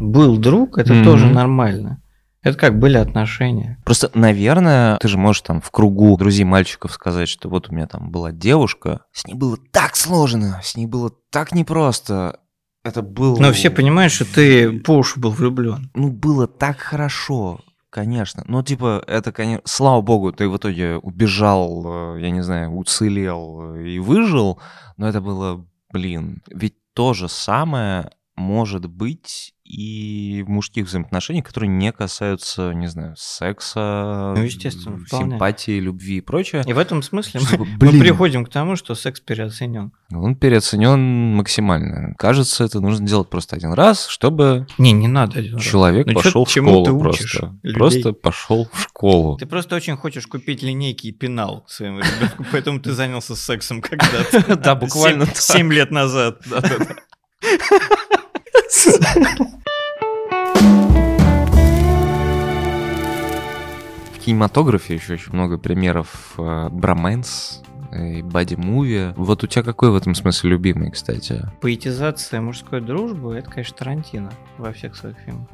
Был 0.00 0.38
друг, 0.38 0.76
это 0.76 0.92
Мгм. 0.94 1.04
тоже 1.04 1.26
нормально. 1.26 1.99
Это 2.42 2.57
как 2.57 2.79
были 2.79 2.96
отношения. 2.96 3.79
Просто, 3.85 4.11
наверное, 4.14 4.96
ты 4.98 5.09
же 5.09 5.18
можешь 5.18 5.42
там 5.42 5.61
в 5.61 5.70
кругу 5.70 6.16
друзей 6.16 6.44
мальчиков 6.44 6.92
сказать, 6.92 7.29
что 7.29 7.48
вот 7.48 7.68
у 7.68 7.74
меня 7.74 7.87
там 7.87 8.11
была 8.11 8.33
девушка, 8.33 9.05
с 9.12 9.26
ней 9.26 9.35
было 9.35 9.59
так 9.72 9.94
сложно, 9.96 10.61
с 10.62 10.76
ней 10.76 10.87
было 10.87 11.12
так 11.31 11.53
непросто. 11.53 12.40
Это 12.83 13.03
было... 13.03 13.38
Но 13.38 13.53
все 13.53 13.68
понимают, 13.68 14.12
что 14.12 14.24
ты 14.24 14.81
по 14.81 14.92
уши 14.92 15.20
был 15.20 15.33
влюблен. 15.33 15.90
Ну, 15.94 16.11
было 16.11 16.46
так 16.46 16.79
хорошо, 16.79 17.61
конечно. 17.90 18.42
Ну, 18.46 18.62
типа, 18.62 19.05
это, 19.07 19.33
конечно... 19.33 19.62
Слава 19.66 20.00
богу, 20.00 20.33
ты 20.33 20.48
в 20.48 20.57
итоге 20.57 20.96
убежал, 20.96 22.16
э, 22.16 22.22
я 22.22 22.31
не 22.31 22.40
знаю, 22.40 22.72
уцелел 22.72 23.74
и 23.74 23.98
выжил, 23.98 24.59
но 24.96 25.07
это 25.07 25.20
было, 25.20 25.66
блин, 25.92 26.42
ведь 26.48 26.76
то 26.94 27.12
же 27.12 27.29
самое 27.29 28.11
может 28.40 28.87
быть 28.87 29.55
и 29.64 30.42
в 30.44 30.50
мужских 30.50 30.87
взаимоотношениях, 30.87 31.44
которые 31.46 31.70
не 31.70 31.92
касаются, 31.92 32.72
не 32.72 32.88
знаю, 32.88 33.14
секса, 33.16 34.35
Ну, 34.37 34.42
естественно, 34.42 34.98
вполне. 34.98 35.33
симпатии, 35.35 35.79
любви 35.79 36.16
и 36.16 36.20
прочее. 36.20 36.64
И 36.66 36.72
в 36.72 36.79
этом 36.79 37.03
смысле 37.05 37.38
мы, 37.38 37.46
Чтобы, 37.46 37.66
мы 37.66 37.76
блин, 37.79 38.00
приходим 38.00 38.44
к 38.44 38.48
тому, 38.48 38.74
что 38.74 38.96
секс 38.96 39.20
переоценен. 39.20 39.92
он 40.12 40.35
переоценен 40.35 41.37
максимально. 41.37 42.14
Кажется, 42.18 42.64
это 42.64 42.81
нужно 42.81 43.07
делать 43.07 43.31
просто 43.31 43.55
один 43.55 43.72
раз, 43.72 44.09
чтобы 44.09 44.66
Не, 44.76 44.90
не 44.90 45.07
надо 45.07 45.38
один 45.38 45.55
раз. 45.55 45.62
человек 45.64 46.07
Ну, 46.09 46.14
пошел 46.14 46.44
в 46.44 46.48
чему 46.48 46.83
ты 46.83 46.90
школу 46.90 47.09
учишь 47.11 47.33
просто. 47.38 47.57
людей? 47.62 47.79
Просто 47.79 48.12
пошел 48.12 48.68
в 48.72 48.81
школу. 48.83 49.37
Ты 49.38 49.46
просто 49.46 49.76
очень 49.76 49.96
хочешь 49.96 50.26
купить 50.26 50.64
линейки 50.64 51.07
и 51.09 51.12
пенал 51.12 51.64
своему 51.68 51.98
ребенку, 52.00 52.44
поэтому 52.50 52.81
ты 52.81 52.92
занялся 52.92 53.37
сексом 53.37 53.81
когда-то. 53.83 54.57
Да, 54.64 54.74
буквально 54.74 55.26
Семь- 55.26 55.33
так. 55.35 55.42
Семь 55.42 55.72
лет 55.72 55.90
назад. 55.92 56.40
В 64.12 64.18
кинематографе 64.20 64.94
еще 64.94 65.14
очень 65.14 65.33
много 65.33 65.59
примеров 65.59 66.35
э, 66.38 66.68
Браменс 66.70 67.62
э, 67.90 68.18
и 68.18 68.22
Бади 68.22 68.54
Муви. 68.54 69.12
Вот 69.16 69.42
у 69.42 69.48
тебя 69.48 69.64
какой 69.64 69.90
в 69.90 69.96
этом 69.96 70.14
смысле 70.14 70.50
любимый, 70.50 70.92
кстати? 70.92 71.50
Поэтизация 71.61 72.40
мужской 72.40 72.80
дружбы— 72.80 73.35
это, 73.37 73.50
конечно, 73.50 73.76
Тарантино 73.76 74.30
во 74.56 74.72
всех 74.72 74.94
своих 74.94 75.16
фильмах. 75.18 75.48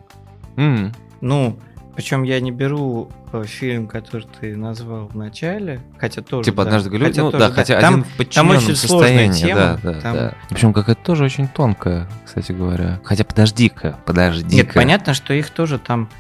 Ну, 1.23 1.59
причем 1.97 2.23
я 2.25 2.39
не 2.41 2.51
беру 2.51 3.09
э, 3.33 3.45
фильм, 3.45 3.89
который 3.89 4.29
ты 4.39 4.55
назвал 4.55 5.09
в 5.09 5.17
начале, 5.17 5.81
хотя 5.99 6.21
тоже. 6.21 6.45
Типа 6.51 6.63
да, 6.63 6.69
однажды 6.69 6.91
говорю, 6.91 7.07
хотя 7.07 7.23
ну 7.23 7.31
тоже 7.31 7.49
да, 7.49 7.51
хотя 7.55 7.81
Там- 7.81 7.95
один 7.95 8.05
в 8.05 8.17
подчиненном 8.17 8.57
очень 8.59 8.77
состоянии, 8.77 9.41
тема, 9.41 9.61
да, 9.83 9.93
да, 9.93 10.01
там- 10.01 10.15
да. 10.15 10.35
Причем 10.51 10.73
какая-то 10.75 11.03
тоже 11.03 11.25
очень 11.25 11.49
тонкая, 11.49 12.07
кстати 12.25 12.53
говоря. 12.53 13.01
Хотя 13.03 13.25
подожди-ка, 13.25 13.99
подожди-ка. 14.05 14.55
Нет, 14.55 14.75
понятно, 14.75 15.15
что 15.15 15.33
их 15.33 15.49
тоже 15.49 15.79
там 15.79 16.11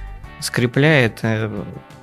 скрепляет 0.41 1.19
э, 1.23 1.51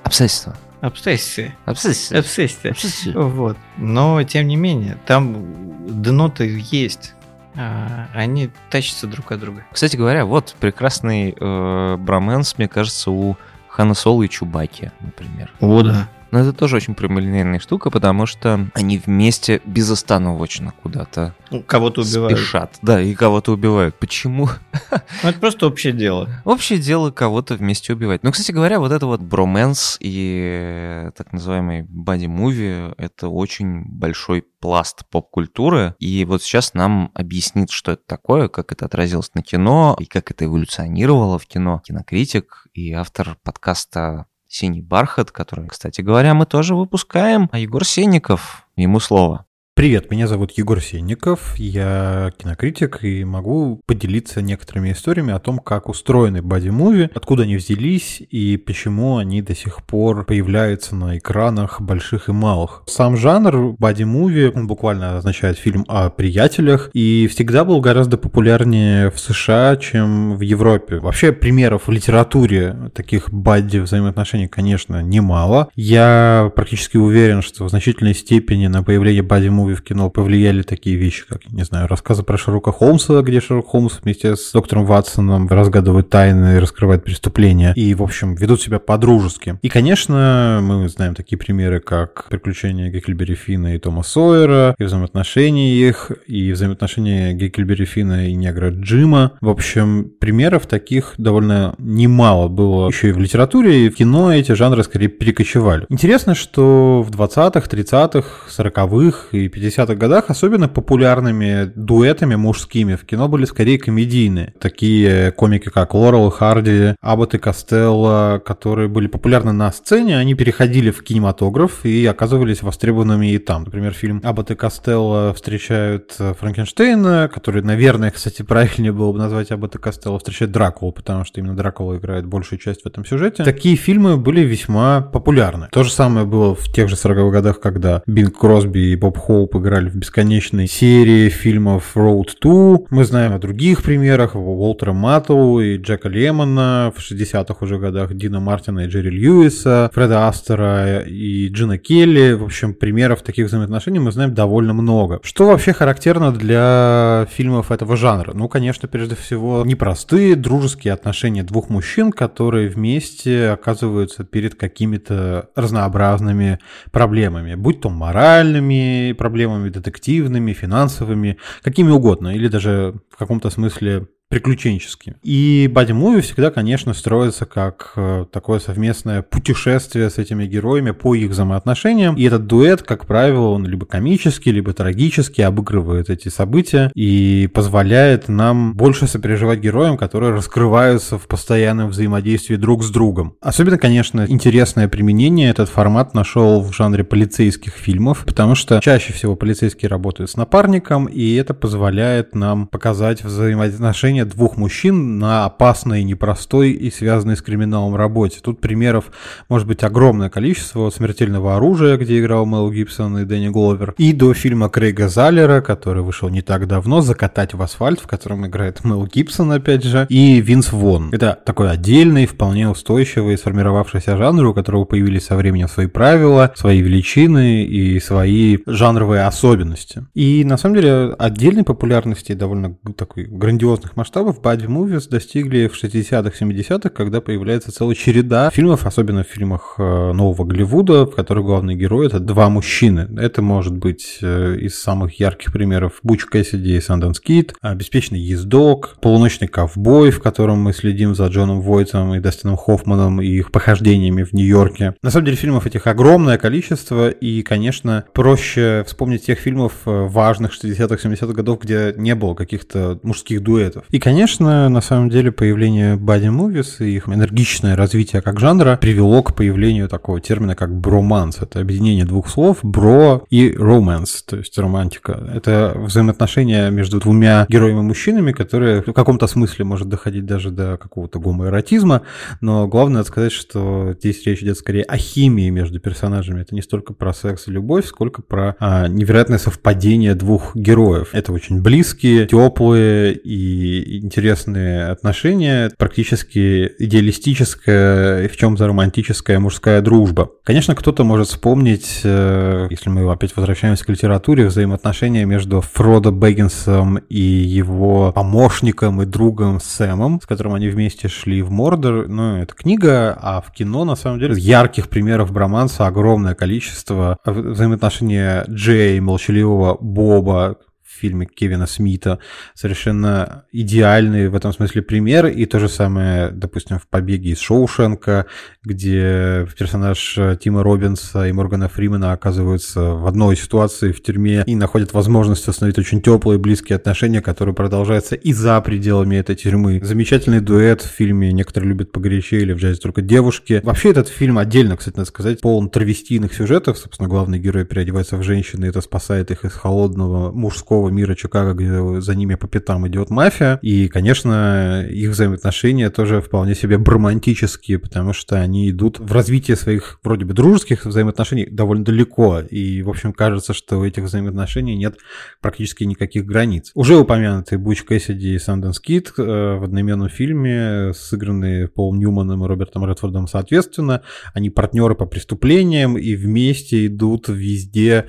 Обстоятельства. 0.04 0.56
обстоятельства. 0.80 1.44
Обстоятельства. 1.64 2.18
Обстоятельства. 2.18 2.70
Обстоятельства. 2.70 3.22
Вот. 3.22 3.56
Но, 3.76 4.22
тем 4.22 4.46
не 4.46 4.56
менее, 4.56 4.98
там 5.04 6.02
дно-то 6.02 6.44
есть. 6.44 7.14
А, 7.56 8.08
они 8.12 8.50
тащатся 8.70 9.06
друг 9.06 9.30
от 9.30 9.40
друга. 9.40 9.64
Кстати 9.72 9.96
говоря, 9.96 10.24
вот 10.24 10.56
прекрасный 10.58 11.36
э, 11.38 11.96
броменс, 11.96 12.58
мне 12.58 12.68
кажется, 12.68 13.10
у 13.12 13.36
Хана 13.74 13.94
Соло 13.94 14.22
и 14.22 14.28
Чубаки, 14.28 14.92
например. 15.00 15.52
О, 15.60 15.82
да. 15.82 16.08
Но 16.34 16.40
это 16.40 16.52
тоже 16.52 16.74
очень 16.74 16.96
прямолинейная 16.96 17.60
штука, 17.60 17.90
потому 17.90 18.26
что 18.26 18.68
они 18.74 18.98
вместе 18.98 19.62
безостановочно 19.64 20.72
куда-то 20.82 21.32
Ну, 21.52 21.62
Кого-то 21.62 22.00
убивают. 22.00 22.36
спешат. 22.36 22.76
Да, 22.82 23.00
и 23.00 23.14
кого-то 23.14 23.52
убивают. 23.52 23.94
Почему? 24.00 24.48
Ну, 25.22 25.28
это 25.28 25.38
просто 25.38 25.68
общее 25.68 25.92
дело. 25.92 26.28
Общее 26.44 26.80
дело 26.80 27.12
кого-то 27.12 27.54
вместе 27.54 27.92
убивать. 27.92 28.24
Ну, 28.24 28.32
кстати 28.32 28.50
говоря, 28.50 28.80
вот 28.80 28.90
это 28.90 29.06
вот 29.06 29.20
броменс 29.20 29.96
и 30.00 31.06
э, 31.06 31.10
так 31.16 31.32
называемый 31.32 31.82
боди-муви— 31.82 32.94
это 32.98 33.28
очень 33.28 33.84
большой 33.84 34.42
пласт 34.42 35.06
поп-культуры. 35.10 35.94
И 36.00 36.24
вот 36.24 36.42
сейчас 36.42 36.74
нам 36.74 37.12
объяснит, 37.14 37.70
что 37.70 37.92
это 37.92 38.02
такое, 38.06 38.48
как 38.48 38.72
это 38.72 38.86
отразилось 38.86 39.30
на 39.34 39.42
кино 39.42 39.96
и 40.00 40.04
как 40.04 40.32
это 40.32 40.46
эволюционировало 40.46 41.38
в 41.38 41.46
кино. 41.46 41.80
Кинокритик 41.86 42.66
и 42.74 42.92
автор 42.92 43.36
подкаста 43.44 44.26
«Синий 44.54 44.82
бархат», 44.82 45.32
который, 45.32 45.66
кстати 45.66 46.00
говоря, 46.00 46.32
мы 46.32 46.46
тоже 46.46 46.76
выпускаем. 46.76 47.48
А 47.50 47.58
Егор 47.58 47.84
Сенников, 47.84 48.68
ему 48.76 49.00
слово. 49.00 49.46
Привет, 49.76 50.08
меня 50.08 50.28
зовут 50.28 50.52
Егор 50.52 50.80
Сенников, 50.80 51.56
я 51.58 52.30
кинокритик 52.38 53.02
и 53.02 53.24
могу 53.24 53.80
поделиться 53.86 54.40
некоторыми 54.40 54.92
историями 54.92 55.34
о 55.34 55.40
том, 55.40 55.58
как 55.58 55.88
устроены 55.88 56.42
боди-муви, 56.42 57.10
откуда 57.12 57.42
они 57.42 57.56
взялись 57.56 58.22
и 58.30 58.56
почему 58.56 59.16
они 59.16 59.42
до 59.42 59.56
сих 59.56 59.82
пор 59.82 60.26
появляются 60.26 60.94
на 60.94 61.18
экранах 61.18 61.80
больших 61.80 62.28
и 62.28 62.32
малых. 62.32 62.84
Сам 62.86 63.16
жанр 63.16 63.74
боди-муви, 63.76 64.52
он 64.54 64.68
буквально 64.68 65.16
означает 65.16 65.58
фильм 65.58 65.84
о 65.88 66.08
приятелях, 66.08 66.90
и 66.92 67.26
всегда 67.28 67.64
был 67.64 67.80
гораздо 67.80 68.16
популярнее 68.16 69.10
в 69.10 69.18
США, 69.18 69.74
чем 69.74 70.36
в 70.36 70.40
Европе. 70.42 71.00
Вообще 71.00 71.32
примеров 71.32 71.88
в 71.88 71.90
литературе 71.90 72.92
таких 72.94 73.28
бадди 73.32 73.78
взаимоотношений, 73.78 74.46
конечно, 74.46 75.02
немало. 75.02 75.68
Я 75.74 76.52
практически 76.54 76.96
уверен, 76.96 77.42
что 77.42 77.64
в 77.64 77.70
значительной 77.70 78.14
степени 78.14 78.68
на 78.68 78.84
появление 78.84 79.24
бадди-муви 79.64 79.74
в 79.74 79.82
кино 79.82 80.10
повлияли 80.10 80.62
такие 80.62 80.96
вещи, 80.96 81.24
как, 81.28 81.50
не 81.50 81.64
знаю, 81.64 81.88
рассказы 81.88 82.22
про 82.22 82.36
Шерлока 82.36 82.72
Холмса, 82.72 83.22
где 83.22 83.40
Шерлок 83.40 83.66
Холмс 83.66 84.00
вместе 84.02 84.36
с 84.36 84.52
доктором 84.52 84.84
Ватсоном 84.84 85.48
разгадывает 85.48 86.10
тайны 86.10 86.56
и 86.56 86.58
раскрывает 86.58 87.04
преступления, 87.04 87.72
и, 87.74 87.94
в 87.94 88.02
общем, 88.02 88.34
ведут 88.34 88.60
себя 88.60 88.78
по-дружески. 88.78 89.58
И, 89.62 89.68
конечно, 89.68 90.60
мы 90.62 90.88
знаем 90.88 91.14
такие 91.14 91.38
примеры, 91.38 91.80
как 91.80 92.26
«Приключения 92.28 92.90
Геккельбери 92.90 93.34
Финна 93.34 93.74
и 93.74 93.78
Тома 93.78 94.02
Сойера», 94.02 94.74
и 94.78 94.84
взаимоотношения 94.84 95.74
их, 95.74 96.12
и 96.26 96.52
взаимоотношения 96.52 97.32
Геккельбери 97.32 97.84
Финна 97.84 98.28
и 98.28 98.34
негра 98.34 98.70
Джима. 98.70 99.32
В 99.40 99.48
общем, 99.48 100.10
примеров 100.20 100.66
таких 100.66 101.14
довольно 101.18 101.74
немало 101.78 102.48
было 102.48 102.88
еще 102.88 103.08
и 103.08 103.12
в 103.12 103.18
литературе, 103.18 103.86
и 103.86 103.88
в 103.88 103.96
кино 103.96 104.32
эти 104.32 104.52
жанры 104.52 104.84
скорее 104.84 105.08
перекочевали. 105.08 105.86
Интересно, 105.88 106.34
что 106.34 107.02
в 107.02 107.10
20-х, 107.10 107.68
30-х, 107.68 108.28
40-х 108.48 109.28
и 109.32 109.48
50-х 109.56 109.94
годах 109.94 110.30
особенно 110.30 110.68
популярными 110.68 111.72
дуэтами 111.74 112.34
мужскими 112.34 112.94
в 112.94 113.04
кино 113.04 113.28
были 113.28 113.44
скорее 113.44 113.78
комедийные. 113.78 114.54
Такие 114.60 115.32
комики, 115.32 115.68
как 115.68 115.94
Лорел 115.94 116.28
и 116.28 116.30
Харди, 116.30 116.94
Аббот 117.00 117.34
и 117.34 117.38
Костелло, 117.38 118.42
которые 118.44 118.88
были 118.88 119.06
популярны 119.06 119.52
на 119.52 119.72
сцене, 119.72 120.18
они 120.18 120.34
переходили 120.34 120.90
в 120.90 121.02
кинематограф 121.02 121.84
и 121.84 122.04
оказывались 122.06 122.62
востребованными 122.62 123.32
и 123.32 123.38
там. 123.38 123.64
Например, 123.64 123.92
фильм 123.92 124.20
Аббот 124.22 124.50
и 124.50 124.54
Костелло 124.54 125.32
встречают 125.34 126.14
э, 126.18 126.34
Франкенштейна, 126.38 127.30
который, 127.32 127.62
наверное, 127.62 128.10
кстати, 128.10 128.42
правильнее 128.46 128.92
было 128.92 129.12
бы 129.12 129.18
назвать 129.18 129.50
Аббот 129.50 129.74
и 129.76 129.78
Костелло 129.78 130.18
встречают 130.18 130.52
Дракулу, 130.52 130.92
потому 130.92 131.24
что 131.24 131.40
именно 131.40 131.56
Дракула 131.56 131.96
играет 131.96 132.26
большую 132.26 132.58
часть 132.58 132.82
в 132.82 132.86
этом 132.86 133.04
сюжете. 133.04 133.44
Такие 133.44 133.76
фильмы 133.76 134.16
были 134.16 134.40
весьма 134.40 135.00
популярны. 135.00 135.68
То 135.72 135.82
же 135.82 135.90
самое 135.90 136.26
было 136.26 136.54
в 136.54 136.64
тех 136.72 136.88
же 136.88 136.96
40-х 136.96 137.30
годах, 137.30 137.60
когда 137.60 138.02
Бинг 138.06 138.38
Кросби 138.38 138.92
и 138.92 138.96
Боб 138.96 139.14
Хоуп 139.44 139.56
играли 139.56 139.90
в 139.90 139.96
бесконечной 139.96 140.66
серии 140.66 141.28
фильмов 141.28 141.92
Road 141.96 142.30
2. 142.40 142.86
Мы 142.88 143.04
знаем 143.04 143.34
о 143.34 143.38
других 143.38 143.82
примерах, 143.82 144.36
Уолтера 144.36 144.94
Маттоу 144.94 145.60
и 145.60 145.76
Джека 145.76 146.08
Лемона 146.08 146.90
в 146.96 147.00
60-х 147.00 147.56
уже 147.60 147.78
годах, 147.78 148.14
Дина 148.14 148.40
Мартина 148.40 148.80
и 148.80 148.86
Джерри 148.86 149.10
Льюиса, 149.10 149.90
Фреда 149.92 150.28
Астера 150.28 151.00
и 151.00 151.48
Джина 151.48 151.76
Келли. 151.76 152.32
В 152.32 152.44
общем, 152.44 152.72
примеров 152.72 153.20
таких 153.20 153.48
взаимоотношений 153.48 153.98
мы 153.98 154.12
знаем 154.12 154.32
довольно 154.32 154.72
много. 154.72 155.20
Что 155.22 155.48
вообще 155.48 155.74
характерно 155.74 156.32
для 156.32 157.26
фильмов 157.30 157.70
этого 157.70 157.98
жанра? 157.98 158.32
Ну, 158.32 158.48
конечно, 158.48 158.88
прежде 158.88 159.14
всего, 159.14 159.62
непростые 159.66 160.36
дружеские 160.36 160.94
отношения 160.94 161.42
двух 161.42 161.68
мужчин, 161.68 162.12
которые 162.12 162.70
вместе 162.70 163.50
оказываются 163.50 164.24
перед 164.24 164.54
какими-то 164.54 165.50
разнообразными 165.54 166.60
проблемами, 166.92 167.56
будь 167.56 167.82
то 167.82 167.90
моральными 167.90 169.12
проблемами, 169.12 169.33
детективными, 169.68 170.52
финансовыми, 170.52 171.38
какими 171.62 171.90
угодно, 171.90 172.34
или 172.34 172.48
даже 172.48 172.94
в 173.10 173.16
каком-то 173.16 173.50
смысле 173.50 174.08
приключенческими. 174.34 175.14
И 175.22 175.70
боди-муви 175.72 176.20
всегда, 176.20 176.50
конечно, 176.50 176.92
строится 176.92 177.46
как 177.46 177.92
э, 177.94 178.24
такое 178.32 178.58
совместное 178.58 179.22
путешествие 179.22 180.10
с 180.10 180.18
этими 180.18 180.44
героями 180.44 180.90
по 180.90 181.14
их 181.14 181.30
взаимоотношениям. 181.30 182.16
И 182.16 182.24
этот 182.24 182.48
дуэт, 182.48 182.82
как 182.82 183.06
правило, 183.06 183.50
он 183.50 183.64
либо 183.64 183.86
комический, 183.86 184.50
либо 184.50 184.72
трагически 184.72 185.40
обыгрывает 185.40 186.10
эти 186.10 186.30
события 186.30 186.90
и 186.96 187.48
позволяет 187.54 188.28
нам 188.28 188.74
больше 188.74 189.06
сопереживать 189.06 189.60
героям, 189.60 189.96
которые 189.96 190.32
раскрываются 190.32 191.16
в 191.16 191.28
постоянном 191.28 191.90
взаимодействии 191.90 192.56
друг 192.56 192.82
с 192.82 192.90
другом. 192.90 193.36
Особенно, 193.40 193.78
конечно, 193.78 194.26
интересное 194.28 194.88
применение 194.88 195.48
этот 195.48 195.68
формат 195.68 196.12
нашел 196.12 196.60
в 196.60 196.74
жанре 196.74 197.04
полицейских 197.04 197.74
фильмов, 197.74 198.24
потому 198.26 198.56
что 198.56 198.80
чаще 198.82 199.12
всего 199.12 199.36
полицейские 199.36 199.90
работают 199.90 200.28
с 200.28 200.36
напарником, 200.36 201.06
и 201.06 201.34
это 201.34 201.54
позволяет 201.54 202.34
нам 202.34 202.66
показать 202.66 203.22
взаимоотношения 203.22 204.23
двух 204.24 204.56
мужчин 204.56 205.18
на 205.18 205.44
опасной, 205.44 206.04
непростой 206.04 206.72
и 206.72 206.90
связанной 206.90 207.36
с 207.36 207.42
криминалом 207.42 207.96
работе. 207.96 208.40
Тут 208.42 208.60
примеров 208.60 209.06
может 209.48 209.66
быть 209.68 209.82
огромное 209.82 210.30
количество. 210.30 210.86
От 210.86 210.94
«Смертельного 210.94 211.56
оружия», 211.56 211.96
где 211.96 212.18
играл 212.20 212.46
Мел 212.46 212.70
Гибсон 212.70 213.18
и 213.18 213.24
Дэнни 213.24 213.48
Гловер, 213.48 213.94
и 213.98 214.12
до 214.12 214.34
фильма 214.34 214.68
Крейга 214.68 215.08
Заллера, 215.08 215.60
который 215.60 216.02
вышел 216.02 216.28
не 216.28 216.42
так 216.42 216.66
давно, 216.66 217.00
«Закатать 217.00 217.54
в 217.54 217.62
асфальт», 217.62 218.00
в 218.00 218.06
котором 218.06 218.46
играет 218.46 218.84
Мел 218.84 219.06
Гибсон, 219.06 219.52
опять 219.52 219.84
же, 219.84 220.06
и 220.08 220.40
Винс 220.40 220.72
Вон. 220.72 221.10
Это 221.12 221.38
такой 221.44 221.70
отдельный, 221.70 222.26
вполне 222.26 222.68
устойчивый, 222.68 223.38
сформировавшийся 223.38 224.16
жанр, 224.16 224.46
у 224.46 224.54
которого 224.54 224.84
появились 224.84 225.26
со 225.26 225.36
временем 225.36 225.68
свои 225.68 225.86
правила, 225.86 226.52
свои 226.54 226.80
величины 226.80 227.64
и 227.64 228.00
свои 228.00 228.58
жанровые 228.66 229.24
особенности. 229.26 230.06
И 230.14 230.44
на 230.44 230.56
самом 230.56 230.76
деле 230.76 231.14
отдельной 231.18 231.64
популярности 231.64 232.32
довольно 232.32 232.76
такой 232.96 233.24
грандиозных 233.24 233.96
масштабов 233.96 234.13
Body 234.20 234.66
Movies 234.66 235.08
достигли 235.08 235.66
в 235.66 235.82
60-х, 235.82 236.44
70-х, 236.44 236.90
когда 236.90 237.20
появляется 237.20 237.72
целая 237.72 237.94
череда 237.94 238.50
фильмов, 238.50 238.86
особенно 238.86 239.24
в 239.24 239.28
фильмах 239.28 239.74
э, 239.78 240.12
нового 240.12 240.44
Голливуда, 240.44 241.06
в 241.06 241.14
которых 241.14 241.44
главные 241.44 241.76
герои— 241.76 242.06
это 242.08 242.20
два 242.20 242.48
мужчины. 242.48 243.08
Это 243.18 243.42
может 243.42 243.76
быть 243.76 244.18
э, 244.22 244.56
из 244.60 244.80
самых 244.80 245.18
ярких 245.18 245.52
примеров 245.52 246.00
Буч 246.02 246.26
Кэссиди 246.26 246.76
и 246.76 246.80
Санденс 246.80 247.20
Кит, 247.20 247.54
«Беспечный 247.74 248.20
ездок», 248.20 248.96
«Полуночный 249.00 249.48
ковбой», 249.48 250.10
в 250.10 250.20
котором 250.20 250.60
мы 250.60 250.72
следим 250.72 251.14
за 251.14 251.26
Джоном 251.26 251.60
Войтом 251.60 252.14
и 252.14 252.20
Дастином 252.20 252.56
Хоффманом 252.56 253.20
и 253.20 253.26
их 253.26 253.50
похождениями 253.50 254.22
в 254.22 254.32
Нью-Йорке. 254.32 254.94
На 255.02 255.10
самом 255.10 255.26
деле 255.26 255.36
фильмов 255.36 255.66
этих 255.66 255.86
огромное 255.86 256.38
количество, 256.38 257.08
и, 257.08 257.42
конечно, 257.42 258.04
проще 258.12 258.84
вспомнить 258.86 259.26
тех 259.26 259.38
фильмов 259.38 259.72
э, 259.86 260.06
важных 260.06 260.52
60-х, 260.52 261.08
70-х 261.08 261.32
годов, 261.32 261.60
где 261.62 261.94
не 261.96 262.14
было 262.14 262.34
каких-то 262.34 262.98
мужских 263.02 263.42
дуэтов. 263.42 263.84
И, 263.94 264.00
конечно, 264.00 264.68
на 264.68 264.80
самом 264.80 265.08
деле 265.08 265.30
появление 265.30 265.94
body 265.94 266.28
movies 266.28 266.84
и 266.84 266.96
их 266.96 267.08
энергичное 267.08 267.76
развитие 267.76 268.22
как 268.22 268.40
жанра 268.40 268.76
привело 268.76 269.22
к 269.22 269.36
появлению 269.36 269.88
такого 269.88 270.20
термина, 270.20 270.56
как 270.56 270.74
броманс. 270.74 271.38
Это 271.40 271.60
объединение 271.60 272.04
двух 272.04 272.28
слов 272.28 272.58
бро 272.64 273.24
и 273.30 273.52
romance, 273.52 274.24
то 274.26 274.38
есть 274.38 274.58
романтика. 274.58 275.30
Это 275.32 275.74
взаимоотношения 275.76 276.70
между 276.70 276.98
двумя 276.98 277.46
героями-мужчинами, 277.48 278.32
которые 278.32 278.82
в 278.82 278.92
каком-то 278.92 279.28
смысле 279.28 279.64
может 279.64 279.88
доходить 279.88 280.26
даже 280.26 280.50
до 280.50 280.76
какого-то 280.76 281.20
гомоэротизма, 281.20 282.02
но 282.40 282.66
главное 282.66 283.04
сказать, 283.04 283.30
что 283.30 283.94
здесь 283.96 284.26
речь 284.26 284.42
идет 284.42 284.58
скорее 284.58 284.82
о 284.82 284.96
химии 284.96 285.50
между 285.50 285.78
персонажами. 285.78 286.40
Это 286.40 286.52
не 286.52 286.62
столько 286.62 286.94
про 286.94 287.14
секс 287.14 287.46
и 287.46 287.52
любовь, 287.52 287.86
сколько 287.86 288.22
про 288.22 288.56
а, 288.58 288.88
невероятное 288.88 289.38
совпадение 289.38 290.16
двух 290.16 290.56
героев. 290.56 291.10
Это 291.12 291.32
очень 291.32 291.62
близкие, 291.62 292.26
теплые 292.26 293.14
и 293.14 293.83
интересные 293.84 294.86
отношения, 294.86 295.70
практически 295.76 296.72
идеалистическая 296.78 298.28
в 298.28 298.36
чем-то 298.36 298.66
романтическая 298.66 299.38
мужская 299.38 299.80
дружба. 299.80 300.30
Конечно, 300.44 300.74
кто-то 300.74 301.04
может 301.04 301.28
вспомнить, 301.28 302.00
э, 302.04 302.66
если 302.70 302.90
мы 302.90 303.10
опять 303.10 303.36
возвращаемся 303.36 303.84
к 303.84 303.88
литературе, 303.88 304.46
взаимоотношения 304.46 305.24
между 305.24 305.60
Фродо 305.60 306.10
Бэггинсом 306.12 306.98
и 306.98 307.20
его 307.20 308.12
помощником 308.12 309.02
и 309.02 309.06
другом 309.06 309.60
Сэмом, 309.60 310.20
с 310.22 310.26
которым 310.26 310.54
они 310.54 310.68
вместе 310.68 311.08
шли 311.08 311.42
в 311.42 311.50
Мордор. 311.50 312.08
Ну, 312.08 312.38
это 312.38 312.54
книга, 312.54 313.16
а 313.20 313.40
в 313.40 313.52
кино, 313.52 313.84
на 313.84 313.96
самом 313.96 314.18
деле, 314.18 314.34
ярких 314.36 314.88
примеров 314.88 315.32
броманса 315.32 315.86
огромное 315.86 316.34
количество. 316.34 317.18
Взаимоотношения 317.24 318.44
Джей, 318.48 319.00
молчаливого 319.00 319.76
Боба, 319.80 320.56
фильме 320.94 321.26
Кевина 321.26 321.66
Смита, 321.66 322.18
совершенно 322.54 323.44
идеальный 323.52 324.28
в 324.28 324.34
этом 324.34 324.52
смысле 324.52 324.82
пример, 324.82 325.26
и 325.26 325.44
то 325.46 325.58
же 325.58 325.68
самое, 325.68 326.30
допустим, 326.30 326.78
в 326.78 326.86
«Побеге 326.88 327.30
из 327.30 327.40
Шоушенка», 327.40 328.26
где 328.62 329.46
персонаж 329.58 330.18
Тима 330.40 330.62
Робинса 330.62 331.26
и 331.26 331.32
Моргана 331.32 331.68
Фримена 331.68 332.12
оказываются 332.12 332.80
в 332.80 333.06
одной 333.06 333.36
ситуации 333.36 333.92
в 333.92 334.02
тюрьме 334.02 334.44
и 334.46 334.54
находят 334.54 334.92
возможность 334.92 335.46
установить 335.48 335.78
очень 335.78 336.00
теплые 336.00 336.38
близкие 336.38 336.76
отношения, 336.76 337.20
которые 337.20 337.54
продолжаются 337.54 338.14
и 338.14 338.32
за 338.32 338.60
пределами 338.60 339.16
этой 339.16 339.36
тюрьмы. 339.36 339.80
Замечательный 339.82 340.40
дуэт 340.40 340.82
в 340.82 340.88
фильме 340.88 341.32
«Некоторые 341.32 341.70
любят 341.70 341.92
погорячее» 341.92 342.42
или 342.42 342.52
«В 342.52 342.58
джазе 342.58 342.80
только 342.80 343.02
девушки». 343.02 343.60
Вообще 343.62 343.90
этот 343.90 344.08
фильм 344.08 344.38
отдельно, 344.38 344.76
кстати, 344.76 344.96
надо 344.96 345.08
сказать, 345.08 345.40
полон 345.40 345.70
травестийных 345.70 346.34
сюжетов. 346.34 346.78
Собственно, 346.78 347.08
главный 347.08 347.38
герой 347.38 347.64
переодевается 347.64 348.16
в 348.16 348.22
женщину, 348.22 348.66
и 348.66 348.68
это 348.68 348.80
спасает 348.80 349.30
их 349.30 349.44
из 349.44 349.52
холодного 349.52 350.32
мужского 350.32 350.83
другого 350.84 350.90
мира 350.90 351.14
Чикаго, 351.14 351.54
где 351.54 352.00
за 352.00 352.14
ними 352.14 352.34
по 352.34 352.46
пятам 352.46 352.86
идет 352.88 353.10
мафия. 353.10 353.58
И, 353.62 353.88
конечно, 353.88 354.84
их 354.88 355.10
взаимоотношения 355.10 355.90
тоже 355.90 356.20
вполне 356.20 356.54
себе 356.54 356.76
романтические, 356.76 357.78
потому 357.78 358.12
что 358.12 358.40
они 358.40 358.70
идут 358.70 358.98
в 358.98 359.12
развитие 359.12 359.56
своих 359.56 359.98
вроде 360.02 360.24
бы 360.24 360.34
дружеских 360.34 360.86
взаимоотношений 360.86 361.46
довольно 361.50 361.84
далеко. 361.84 362.40
И, 362.40 362.82
в 362.82 362.88
общем, 362.88 363.12
кажется, 363.12 363.54
что 363.54 363.78
у 363.78 363.84
этих 363.84 364.04
взаимоотношений 364.04 364.76
нет 364.76 364.96
практически 365.40 365.84
никаких 365.84 366.24
границ. 366.26 366.70
Уже 366.74 366.96
упомянутый 366.96 367.58
Буч 367.58 367.82
Кэссиди 367.82 368.34
и 368.34 368.38
Санденс 368.38 368.80
Кит 368.80 369.12
э, 369.16 369.22
в 369.22 369.64
одноименном 369.64 370.08
фильме, 370.08 370.92
сыгранные 370.94 371.68
Полом 371.68 371.98
Ньюманом 371.98 372.44
и 372.44 372.48
Робертом 372.48 372.86
Редфордом 372.86 373.26
соответственно, 373.26 374.02
они 374.34 374.50
партнеры 374.50 374.94
по 374.94 375.06
преступлениям 375.06 375.96
и 375.96 376.14
вместе 376.14 376.86
идут 376.86 377.28
везде, 377.28 378.06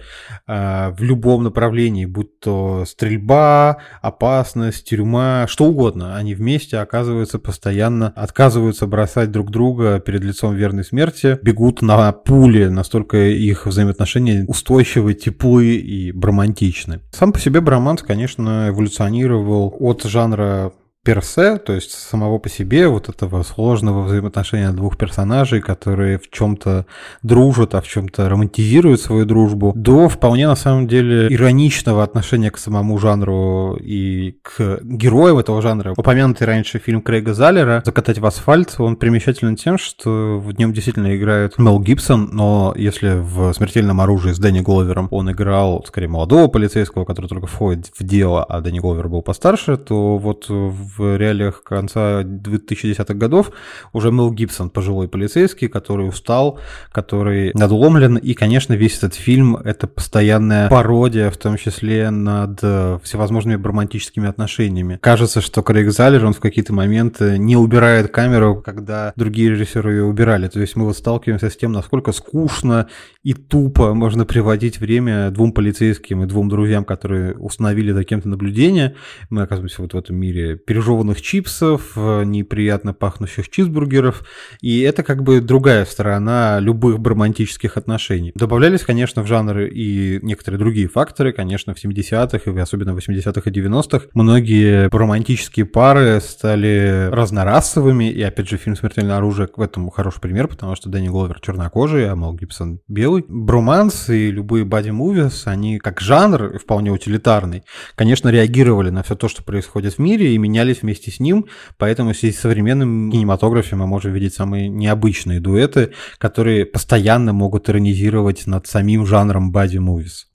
э, 0.47 0.89
в 0.89 1.01
любом 1.01 1.43
направлении, 1.43 2.05
будь 2.05 2.39
то 2.39 2.64
стрельба, 2.88 3.78
опасность, 4.01 4.89
тюрьма, 4.89 5.45
что 5.47 5.65
угодно. 5.65 6.15
Они 6.15 6.36
вместе 6.36 6.78
оказываются 6.78 7.39
постоянно, 7.39 8.13
отказываются 8.15 8.88
бросать 8.88 9.32
друг 9.32 9.51
друга 9.51 9.99
перед 9.99 10.23
лицом 10.23 10.56
верной 10.56 10.84
смерти, 10.84 11.39
бегут 11.41 11.82
на 11.82 12.12
пули, 12.12 12.65
настолько 12.65 13.17
их 13.17 13.65
взаимоотношения 13.65 14.45
устойчивы, 14.47 15.13
теплые 15.13 15.78
и 15.78 16.12
романтичны. 16.12 17.01
Сам 17.12 17.32
по 17.32 17.39
себе 17.39 17.62
броманс, 17.62 18.01
конечно, 18.01 18.69
эволюционировал 18.69 19.75
от 19.80 20.04
жанра 20.04 20.73
персе, 21.06 21.58
то 21.58 21.74
есть 21.74 21.91
самого 21.91 22.39
по 22.39 22.50
себе 22.50 22.88
вот 22.88 23.08
этого 23.08 23.44
сложного 23.44 24.02
взаимоотношения 24.02 24.72
двух 24.72 24.98
персонажей, 24.98 25.62
которые 25.62 26.18
в 26.18 26.30
чем-то 26.30 26.86
дружат, 27.22 27.76
а 27.76 27.82
в 27.82 27.88
чем-то 27.88 28.28
романтизируют 28.28 29.00
свою 29.00 29.26
дружбу, 29.26 29.72
до 29.76 30.10
вполне 30.10 30.48
на 30.48 30.56
самом 30.56 30.88
деле 30.88 31.28
ироничного 31.34 32.04
отношения 32.04 32.50
к 32.52 32.58
самому 32.58 32.98
жанру 32.98 33.78
и 33.80 34.38
к 34.41 34.80
героям 34.82 35.38
этого 35.38 35.62
жанра. 35.62 35.94
Упомянутый 35.96 36.48
раньше 36.48 36.80
фильм 36.80 37.02
Крейга 37.02 37.34
Заллера 37.34 37.84
«Закатать 37.86 38.18
в 38.18 38.26
асфальт», 38.26 38.76
он 38.80 38.96
примечателен 38.96 39.56
тем, 39.56 39.78
что 39.78 40.39
в 40.39 40.52
нем 40.58 40.74
действительно 40.74 41.15
играет 41.15 41.58
Мел 41.60 41.80
Гибсон, 41.80 42.30
но 42.34 42.74
если 42.76 43.20
в 43.20 43.54
«Смертельном 43.54 44.02
оружии» 44.02 44.32
с 44.32 44.39
Дэнни 44.39 44.62
Гловером 44.62 45.08
он 45.12 45.32
играл, 45.32 45.86
скорее, 45.88 46.08
молодого 46.08 46.48
полицейского, 46.48 47.06
который 47.06 47.28
только 47.28 47.46
входит 47.46 47.91
в 47.98 48.04
дело, 48.04 48.44
а 48.44 48.60
Дэнни 48.62 48.80
Гловер 48.80 49.08
был 49.08 49.22
постарше, 49.22 49.78
то 49.78 50.18
вот 50.18 50.50
в 50.50 50.94
в 50.97 51.17
реалиях 51.17 51.63
конца 51.63 52.23
2010-х 52.23 53.13
годов 53.13 53.51
уже 53.93 54.12
Мел 54.12 54.31
Гибсон, 54.31 54.69
пожилой 54.69 55.08
полицейский, 55.08 55.67
который 55.67 56.08
устал, 56.08 56.60
который 56.91 57.51
надломлен. 57.53 58.17
И, 58.17 58.34
конечно, 58.34 58.73
весь 58.73 58.97
этот 58.97 59.15
фильм— 59.15 59.55
это 59.63 59.88
постоянная 59.88 60.69
пародия, 60.69 61.29
в 61.29 61.38
том 61.38 61.58
числе 61.58 62.10
над 62.10 62.60
э, 62.62 62.99
всевозможными 63.03 63.62
романтическими 63.62 64.27
отношениями. 64.27 64.99
Кажется, 65.01 65.41
что 65.41 65.62
Крейг 65.62 65.91
Заллер, 65.91 66.25
он 66.25 66.34
в 66.34 66.39
какие-то 66.39 66.73
моменты 66.73 67.38
не 67.38 67.58
убирает 67.58 68.12
камеру, 68.12 68.62
когда 68.63 69.13
другие 69.15 69.49
режиссеры 69.51 69.93
ее 69.93 70.03
убирали. 70.03 70.47
То 70.47 70.60
есть 70.60 70.75
мы 70.75 70.86
вот 70.86 70.97
сталкиваемся 70.97 71.49
с 71.49 71.58
тем, 71.58 71.71
насколько 71.71 72.12
скучно 72.12 72.88
и 73.23 73.34
тупо 73.34 73.93
можно 73.93 74.25
приводить 74.25 74.79
время 74.79 75.31
двум 75.31 75.51
полицейским 75.51 76.23
и 76.23 76.25
двум 76.25 76.49
друзьям, 76.49 76.86
которые 76.86 77.36
установили 77.36 77.91
за 77.91 78.03
кем-то 78.03 78.29
наблюдение. 78.29 78.95
Мы 79.29 79.41
оказываемся 79.41 79.81
вот 79.81 79.93
в 79.93 79.97
этом 79.97 80.15
мире 80.15 80.55
пережеванных 80.86 81.21
чипсов, 81.21 81.93
э, 81.95 82.24
неприятно 82.26 82.93
пахнущих 82.93 83.50
чизбургеров. 83.50 84.24
И 84.62 84.82
это 84.82 85.04
как 85.04 85.24
бы 85.24 85.41
другая 85.41 85.86
сторона 85.86 86.60
любых 86.60 86.98
романтических 87.04 87.78
отношений. 87.78 88.32
Добавлялись, 88.36 88.82
конечно, 88.82 89.24
в 89.24 89.28
жанры 89.28 89.69
и 89.69 90.19
некоторые 90.21 90.60
другие 90.60 90.88
факторы. 90.88 91.34
Конечно, 91.34 91.74
в 91.74 91.84
70-х 91.84 92.52
и 92.52 92.58
особенно 92.60 92.93
в 92.93 92.98
80-х 92.98 93.50
и 93.50 93.54
90-х 93.54 94.08
многие 94.13 94.89
романтические 94.95 95.65
пары 95.65 96.21
стали 96.21 97.10
разнорасовыми. 97.12 98.12
И 98.12 98.21
опять 98.21 98.50
же, 98.50 98.58
фильм 98.58 98.76
«Смертельное 98.76 99.17
оружие» 99.17 99.50
в 99.56 99.62
этом 99.62 99.89
хороший 99.89 100.21
пример, 100.21 100.48
потому 100.48 100.76
что 100.76 100.89
Дэнни 100.89 101.08
Гловер 101.08 101.39
чернокожий, 101.41 102.12
а 102.12 102.15
Мел 102.15 102.34
Гибсон 102.34 102.80
белый. 102.88 103.26
Броманс 103.28 104.10
и 104.10 104.30
любые 104.32 104.65
боди-мувис, 104.65 105.48
они 105.48 105.80
как 105.80 106.00
жанр 106.00 106.60
вполне 106.60 106.91
утилитарный, 106.91 107.63
конечно, 107.95 108.30
реагировали 108.30 108.89
на 108.91 109.04
все 109.04 109.15
то, 109.15 109.28
что 109.28 109.43
происходит 109.43 109.95
в 109.95 110.00
мире 110.00 110.34
и 110.34 110.38
менялись 110.38 110.74
вместе 110.81 111.11
с 111.11 111.19
ним, 111.19 111.45
поэтому 111.77 112.13
в 112.13 112.17
современном 112.17 113.11
кинематографе 113.11 113.75
мы 113.75 113.88
можем 113.88 114.13
видеть 114.13 114.33
самые 114.33 114.69
необычные 114.69 115.39
дуэты, 115.39 115.91
которые 116.17 116.65
постоянно 116.65 117.33
могут 117.33 117.69
иронизировать 117.69 118.47
над 118.47 118.67
самим 118.67 119.05
жанром 119.05 119.51
боди-мувис. 119.51 120.27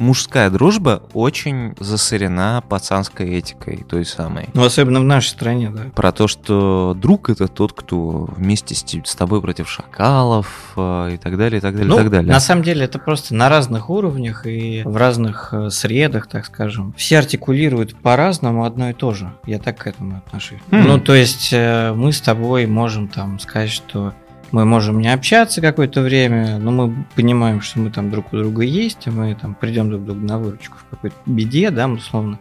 Мужская 0.00 0.50
дружба 0.50 1.02
очень 1.12 1.74
засорена 1.78 2.64
пацанской 2.68 3.38
этикой, 3.38 3.84
той 3.88 4.04
самой. 4.04 4.48
Ну, 4.54 4.64
особенно 4.64 5.00
в 5.00 5.04
нашей 5.04 5.28
стране, 5.28 5.70
да. 5.70 5.82
Про 5.94 6.10
то, 6.10 6.26
что 6.26 6.96
друг 6.96 7.30
это 7.30 7.46
тот, 7.46 7.72
кто 7.72 8.28
вместе 8.36 8.74
с, 8.74 8.82
с 8.82 9.14
тобой 9.14 9.40
против 9.40 9.70
шакалов 9.70 10.72
э, 10.76 11.12
и 11.14 11.16
так 11.18 11.36
далее, 11.36 11.58
и 11.58 11.60
так 11.60 11.74
далее, 11.74 11.88
ну, 11.88 11.94
и 11.94 11.98
так 11.98 12.10
далее. 12.10 12.32
На 12.32 12.40
самом 12.40 12.64
деле 12.64 12.84
это 12.84 12.98
просто 12.98 13.34
на 13.34 13.48
разных 13.48 13.90
уровнях 13.90 14.46
и 14.46 14.82
в 14.84 14.96
разных 14.96 15.50
э, 15.52 15.70
средах, 15.70 16.26
так 16.26 16.46
скажем. 16.46 16.94
Все 16.96 17.18
артикулируют 17.18 17.94
по-разному 17.96 18.64
одно 18.64 18.90
и 18.90 18.92
то 18.94 19.12
же. 19.12 19.32
Я 19.46 19.58
так 19.58 19.78
к 19.78 19.86
этому 19.86 20.16
отношусь. 20.16 20.60
Mm. 20.70 20.82
Ну, 20.86 20.98
то 20.98 21.14
есть 21.14 21.50
э, 21.52 21.92
мы 21.94 22.12
с 22.12 22.20
тобой 22.20 22.66
можем 22.66 23.08
там 23.08 23.38
сказать, 23.38 23.70
что 23.70 24.14
мы 24.52 24.64
можем 24.64 25.00
не 25.00 25.12
общаться 25.12 25.60
какое-то 25.60 26.00
время, 26.02 26.58
но 26.58 26.70
мы 26.70 27.06
понимаем, 27.14 27.60
что 27.60 27.78
мы 27.80 27.90
там 27.90 28.10
друг 28.10 28.32
у 28.32 28.36
друга 28.36 28.62
есть, 28.62 29.06
и 29.06 29.10
мы 29.10 29.34
там 29.34 29.54
придем 29.54 29.90
друг 29.90 30.04
другу 30.04 30.20
на 30.20 30.38
выручку 30.38 30.78
в 30.78 30.90
какой-то 30.90 31.16
беде, 31.26 31.70
да, 31.70 31.88
условно. 31.88 32.38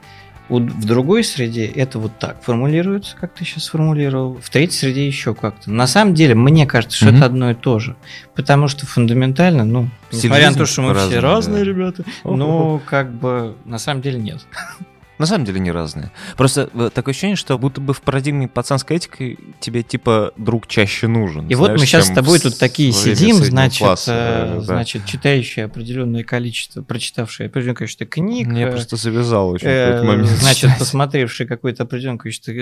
В 0.49 0.83
другой 0.83 1.23
среде 1.23 1.67
это 1.67 1.99
вот 1.99 2.17
так 2.17 2.41
формулируется, 2.41 3.15
как 3.15 3.35
ты 3.35 3.45
сейчас 3.45 3.65
сформулировал. 3.65 4.39
В 4.41 4.49
третьей 4.49 4.79
среде 4.79 5.05
еще 5.05 5.35
как-то. 5.35 5.69
На 5.69 5.85
самом 5.85 6.15
деле, 6.15 6.33
мне 6.33 6.65
кажется, 6.65 6.97
что 6.97 7.09
mm-hmm. 7.09 7.17
это 7.17 7.25
одно 7.25 7.51
и 7.51 7.53
то 7.53 7.77
же. 7.77 7.95
Потому 8.33 8.67
что 8.67 8.87
фундаментально, 8.87 9.63
ну, 9.63 9.89
несмотря 10.11 10.49
на 10.49 10.57
то, 10.57 10.65
что 10.65 10.81
мы 10.81 10.95
все 10.95 11.19
разные 11.19 11.63
да. 11.63 11.69
ребята, 11.69 12.03
ну, 12.23 12.81
как 12.83 13.13
бы, 13.13 13.55
на 13.65 13.77
самом 13.77 14.01
деле 14.01 14.19
нет. 14.19 14.39
На 15.19 15.25
самом 15.25 15.43
деле 15.45 15.59
не 15.59 15.69
разные. 15.69 16.11
Просто 16.37 16.69
э, 16.73 16.89
такое 16.93 17.11
ощущение, 17.11 17.35
что 17.35 17.57
будто 17.57 17.81
бы 17.81 17.93
в 17.93 18.01
парадигме 18.01 18.47
пацанской 18.47 18.95
этики 18.95 19.37
тебе 19.59 19.83
типа 19.83 20.33
друг 20.37 20.65
чаще 20.67 21.07
нужен. 21.07 21.45
И 21.49 21.55
вот 21.55 21.65
знаешь, 21.65 21.81
мы 21.81 21.85
сейчас 21.85 22.07
с 22.07 22.11
тобой 22.11 22.39
тут 22.39 22.57
такие 22.57 22.93
сидим, 22.93 23.35
значит, 23.35 23.79
класса, 23.79 24.13
э, 24.13 24.55
да. 24.55 24.61
значит, 24.61 25.05
читающие 25.05 25.65
определенное 25.65 26.23
количество, 26.23 26.81
прочитавшие 26.81 27.47
определенное 27.47 27.75
количество 27.75 28.05
книг, 28.05 28.47
Мне 28.47 28.63
э, 28.63 28.71
просто 28.71 28.95
завязал 28.95 29.49
очень 29.49 29.67
э, 29.67 29.71
этот 29.71 30.05
момент. 30.05 30.29
значит, 30.39 30.71
посмотревшие 30.79 31.47
какое-то 31.47 31.83
определенное 31.83 32.17
количество 32.17 32.53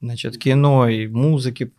значит, 0.00 0.38
кино 0.38 0.88
и 0.88 1.06
музыки 1.06 1.70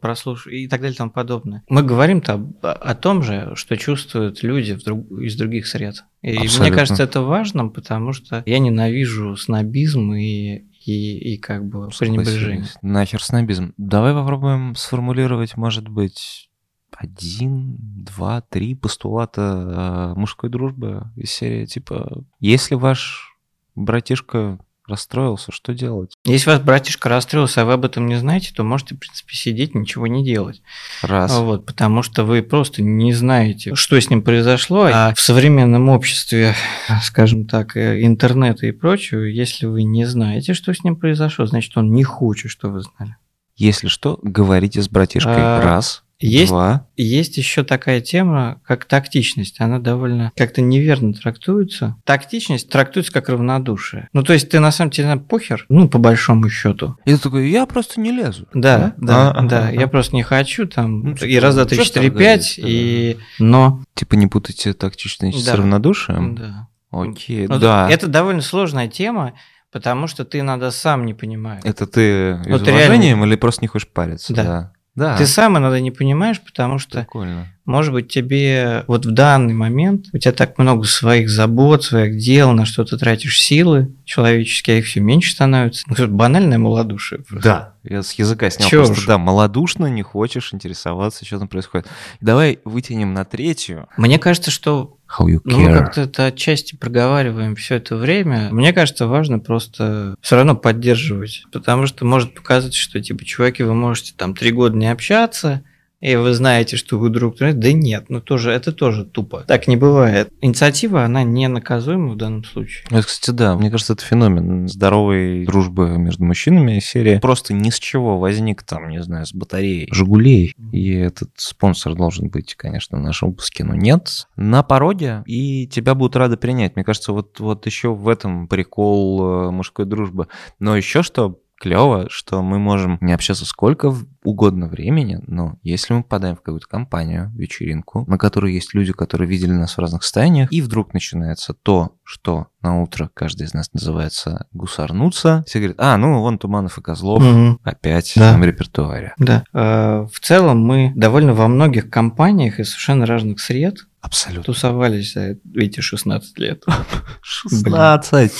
прослушав 0.00 0.46
и 0.50 0.66
так 0.66 0.80
далее 0.80 0.94
и 0.94 0.96
тому 0.96 1.10
подобное. 1.10 1.62
Мы 1.68 1.82
говорим-то 1.82 2.32
об- 2.34 2.56
о 2.62 2.94
том 2.94 3.22
же, 3.22 3.52
что 3.56 3.76
чувствуют 3.76 4.42
люди 4.42 4.74
друг- 4.82 5.10
из 5.20 5.36
других 5.36 5.66
сред. 5.66 6.04
И 6.22 6.30
мне 6.30 6.42
Абсолютно. 6.42 6.76
кажется, 6.76 7.02
это 7.02 7.20
важно, 7.22 7.68
потому 7.68 8.12
что 8.12 8.44
я 8.46 8.58
ненавижу 8.60 9.36
снобизм 9.36 10.12
и, 10.12 10.66
и, 10.86 11.34
и 11.34 11.38
как 11.38 11.66
бы 11.66 11.88
пренебрежение. 11.88 12.64
Согласились. 12.64 12.78
Нахер 12.80 13.22
снобизм. 13.22 13.74
Давай 13.76 14.14
попробуем 14.14 14.76
сформулировать, 14.76 15.56
может 15.56 15.88
быть, 15.88 16.48
один, 16.96 17.76
два, 17.78 18.40
три 18.42 18.76
постулата 18.76 20.12
э, 20.14 20.18
мужской 20.18 20.48
дружбы 20.48 21.10
из 21.16 21.32
серии 21.32 21.66
типа, 21.66 22.24
если 22.38 22.76
ваш 22.76 23.36
братишка 23.74 24.58
расстроился, 24.86 25.52
что 25.52 25.74
делать? 25.74 26.14
Если 26.24 26.50
вас 26.50 26.60
братишка 26.60 27.08
расстроился, 27.08 27.62
а 27.62 27.64
вы 27.64 27.74
об 27.74 27.84
этом 27.84 28.06
не 28.06 28.16
знаете, 28.16 28.52
то 28.54 28.64
можете, 28.64 28.94
в 28.94 28.98
принципе, 28.98 29.34
сидеть, 29.34 29.74
ничего 29.74 30.06
не 30.06 30.24
делать. 30.24 30.62
Раз. 31.02 31.32
Вот, 31.38 31.66
потому 31.66 32.02
что 32.02 32.24
вы 32.24 32.42
просто 32.42 32.82
не 32.82 33.12
знаете, 33.12 33.74
что 33.74 34.00
с 34.00 34.10
ним 34.10 34.22
произошло. 34.22 34.88
А 34.92 35.14
в 35.14 35.20
современном 35.20 35.88
обществе, 35.88 36.54
скажем 37.02 37.46
так, 37.46 37.76
э, 37.76 38.04
интернета 38.04 38.66
и 38.66 38.72
прочего, 38.72 39.20
если 39.20 39.66
вы 39.66 39.84
не 39.84 40.04
знаете, 40.04 40.54
что 40.54 40.74
с 40.74 40.82
ним 40.84 40.96
произошло, 40.96 41.46
значит, 41.46 41.76
он 41.76 41.92
не 41.92 42.04
хочет, 42.04 42.50
чтобы 42.50 42.74
вы 42.74 42.82
знали. 42.82 43.16
Если 43.56 43.88
что, 43.88 44.18
говорите 44.22 44.82
с 44.82 44.88
братишкой. 44.88 45.34
А, 45.36 45.62
Раз, 45.62 46.02
Есть, 46.22 46.50
два. 46.52 46.86
есть 46.96 47.36
еще 47.36 47.64
такая 47.64 48.00
тема, 48.00 48.60
как 48.66 48.84
тактичность. 48.84 49.60
Она 49.60 49.78
довольно 49.78 50.32
как-то 50.36 50.60
неверно 50.60 51.12
трактуется. 51.14 51.96
Тактичность 52.04 52.68
трактуется 52.70 53.12
как 53.12 53.28
равнодушие. 53.28 54.08
Ну, 54.12 54.22
то 54.22 54.32
есть 54.32 54.48
ты 54.48 54.60
на 54.60 54.70
самом 54.72 54.90
деле 54.90 55.16
похер, 55.16 55.66
ну, 55.68 55.88
по 55.88 55.98
большому 55.98 56.48
счету. 56.48 56.96
И 57.04 57.12
ты 57.14 57.18
такой, 57.18 57.50
я 57.50 57.66
просто 57.66 58.00
не 58.00 58.10
лезу. 58.12 58.46
Да, 58.54 58.94
да, 58.96 59.30
А, 59.30 59.42
да. 59.42 59.58
ага, 59.60 59.70
Я 59.72 59.80
ага. 59.80 59.88
просто 59.88 60.14
не 60.16 60.22
хочу 60.22 60.66
там 60.66 61.00
Ну, 61.00 61.12
и 61.12 61.14
типа, 61.16 61.42
раз, 61.42 61.54
два, 61.54 61.64
три, 61.64 61.82
четыре, 61.84 62.10
пять, 62.10 62.54
и... 62.58 63.18
Но... 63.38 63.82
Типа 63.94 64.14
не 64.14 64.26
путайте 64.26 64.72
тактичность 64.72 65.40
с 65.40 65.44
Да. 65.44 65.56
равнодушием. 65.56 66.34
Да. 66.34 66.68
Окей, 66.90 67.46
Ну, 67.46 67.58
да. 67.58 67.88
Это 67.90 68.06
довольно 68.06 68.42
сложная 68.42 68.86
тема, 68.88 69.32
потому 69.70 70.06
что 70.06 70.24
ты 70.24 70.40
иногда 70.40 70.70
сам 70.70 71.06
не 71.06 71.14
понимаешь. 71.14 71.62
Это 71.64 71.86
ты 71.86 72.32
из 72.44 72.46
Вот 72.48 72.62
уважением 72.68 73.24
или 73.24 73.36
просто 73.36 73.62
не 73.62 73.68
хочешь 73.68 73.88
париться? 73.88 74.34
Да. 74.34 74.42
Да. 74.44 74.72
Да. 74.94 75.16
Ты 75.16 75.26
сам 75.26 75.56
иногда 75.56 75.80
не 75.80 75.90
понимаешь, 75.90 76.40
потому 76.40 76.78
что, 76.78 77.00
Прикольно. 77.00 77.48
Может 77.64 77.92
быть, 77.92 78.08
тебе 78.08 78.84
вот 78.86 79.06
в 79.06 79.10
данный 79.12 79.54
момент 79.54 80.06
у 80.12 80.18
тебя 80.18 80.32
так 80.32 80.58
много 80.58 80.84
своих 80.84 81.30
забот, 81.30 81.84
своих 81.84 82.18
дел, 82.18 82.52
на 82.52 82.64
что 82.64 82.84
ты 82.84 82.96
тратишь 82.98 83.40
силы 83.40 83.94
человеческие, 84.04 84.76
а 84.76 84.78
их 84.80 84.86
все 84.86 85.00
меньше 85.00 85.32
становится. 85.32 85.84
Ну, 85.86 86.08
банальное 86.08 86.58
малодушие. 86.58 87.20
просто. 87.22 87.48
Да. 87.48 87.68
Я 87.84 88.02
с 88.04 88.12
языка 88.12 88.48
снял 88.48 88.68
Чё 88.68 88.78
просто, 88.84 89.00
уж. 89.00 89.06
да, 89.06 89.18
малодушно 89.18 89.86
не 89.86 90.02
хочешь 90.02 90.54
интересоваться, 90.54 91.24
что 91.24 91.40
там 91.40 91.48
происходит. 91.48 91.88
Давай 92.20 92.60
вытянем 92.64 93.12
на 93.12 93.24
третью. 93.24 93.88
Мне 93.96 94.18
кажется, 94.20 94.50
что 94.52 94.96
How 95.18 95.26
you 95.26 95.40
Ну, 95.44 95.58
мы 95.58 95.68
care. 95.70 95.78
как-то 95.78 96.00
это 96.02 96.26
отчасти 96.26 96.76
проговариваем 96.76 97.54
все 97.56 97.74
это 97.76 97.96
время. 97.96 98.48
Мне 98.52 98.72
кажется, 98.72 99.06
важно 99.08 99.40
просто 99.40 100.14
все 100.20 100.36
равно 100.36 100.54
поддерживать. 100.56 101.44
Потому 101.52 101.86
что 101.86 102.04
может 102.04 102.34
показаться, 102.34 102.78
что, 102.78 103.00
типа, 103.02 103.24
чуваки, 103.24 103.62
вы 103.64 103.74
можете 103.74 104.14
там 104.16 104.34
три 104.34 104.52
года 104.52 104.76
не 104.76 104.90
общаться, 104.90 105.62
и 106.02 106.16
вы 106.16 106.34
знаете, 106.34 106.76
что 106.76 106.98
вы 106.98 107.10
друг 107.10 107.36
друга... 107.36 107.54
Да 107.54 107.72
нет, 107.72 108.06
ну 108.08 108.20
тоже, 108.20 108.50
это 108.50 108.72
тоже 108.72 109.04
тупо. 109.04 109.44
Так 109.46 109.68
не 109.68 109.76
бывает. 109.76 110.32
Инициатива, 110.40 111.04
она 111.04 111.22
не 111.22 111.46
наказуема 111.46 112.10
в 112.10 112.16
данном 112.16 112.42
случае. 112.42 112.84
Ну, 112.90 112.98
Это, 112.98 113.06
кстати, 113.06 113.34
да, 113.34 113.56
мне 113.56 113.70
кажется, 113.70 113.92
это 113.92 114.04
феномен 114.04 114.66
здоровой 114.66 115.46
дружбы 115.46 115.96
между 115.98 116.24
мужчинами. 116.24 116.80
Серия 116.80 117.20
просто 117.20 117.54
ни 117.54 117.70
с 117.70 117.78
чего 117.78 118.18
возник 118.18 118.64
там, 118.64 118.90
не 118.90 119.00
знаю, 119.00 119.26
с 119.26 119.32
батареей 119.32 119.88
«Жигулей». 119.92 120.56
И 120.72 120.92
этот 120.92 121.30
спонсор 121.36 121.94
должен 121.94 122.30
быть, 122.30 122.56
конечно, 122.56 122.98
в 122.98 123.00
нашем 123.00 123.30
выпуске, 123.30 123.62
но 123.62 123.76
нет. 123.76 124.26
На 124.34 124.64
породе, 124.64 125.22
и 125.26 125.68
тебя 125.68 125.94
будут 125.94 126.16
рады 126.16 126.36
принять. 126.36 126.74
Мне 126.74 126.84
кажется, 126.84 127.12
вот, 127.12 127.38
вот 127.38 127.64
еще 127.66 127.94
в 127.94 128.08
этом 128.08 128.48
прикол 128.48 129.22
э, 129.22 129.50
мужской 129.52 129.86
дружбы. 129.86 130.26
Но 130.58 130.76
еще 130.76 131.04
что 131.04 131.38
клево, 131.62 132.06
что 132.10 132.42
мы 132.42 132.58
можем 132.58 132.98
не 133.00 133.12
общаться 133.12 133.44
сколько 133.46 133.94
угодно 134.24 134.66
времени, 134.68 135.20
но 135.26 135.58
если 135.62 135.94
мы 135.94 136.02
попадаем 136.02 136.34
в 136.36 136.42
какую-то 136.42 136.66
компанию, 136.66 137.30
вечеринку, 137.36 138.04
на 138.08 138.18
которой 138.18 138.52
есть 138.52 138.74
люди, 138.74 138.92
которые 138.92 139.28
видели 139.28 139.52
нас 139.52 139.76
в 139.76 139.78
разных 139.80 140.02
состояниях, 140.02 140.52
и 140.52 140.60
вдруг 140.60 140.92
начинается 140.92 141.54
то, 141.54 141.92
что 142.02 142.48
на 142.62 142.82
утро 142.82 143.10
каждый 143.14 143.46
из 143.46 143.54
нас 143.54 143.72
называется 143.72 144.46
гусарнуться, 144.52 145.44
все 145.46 145.58
говорят, 145.60 145.76
а, 145.80 145.96
ну, 145.96 146.20
вон 146.20 146.38
Туманов 146.38 146.78
и 146.78 146.82
Козлов 146.82 147.22
Мгм. 147.22 147.58
опять 147.62 148.12
Да. 148.16 148.36
в 148.36 148.44
репертуаре. 148.44 149.14
Да. 149.18 149.44
Э, 149.52 150.06
В 150.12 150.20
целом 150.20 150.64
мы 150.64 150.92
довольно 150.96 151.32
во 151.34 151.46
многих 151.48 151.90
компаниях 151.90 152.58
из 152.60 152.70
совершенно 152.70 153.06
разных 153.06 153.40
сред 153.40 153.86
Абсолютно. 154.02 154.44
тусовались 154.44 155.14
за 155.14 155.36
эти 155.54 155.80
16 155.80 156.38
лет. 156.38 156.64
16. 157.22 158.32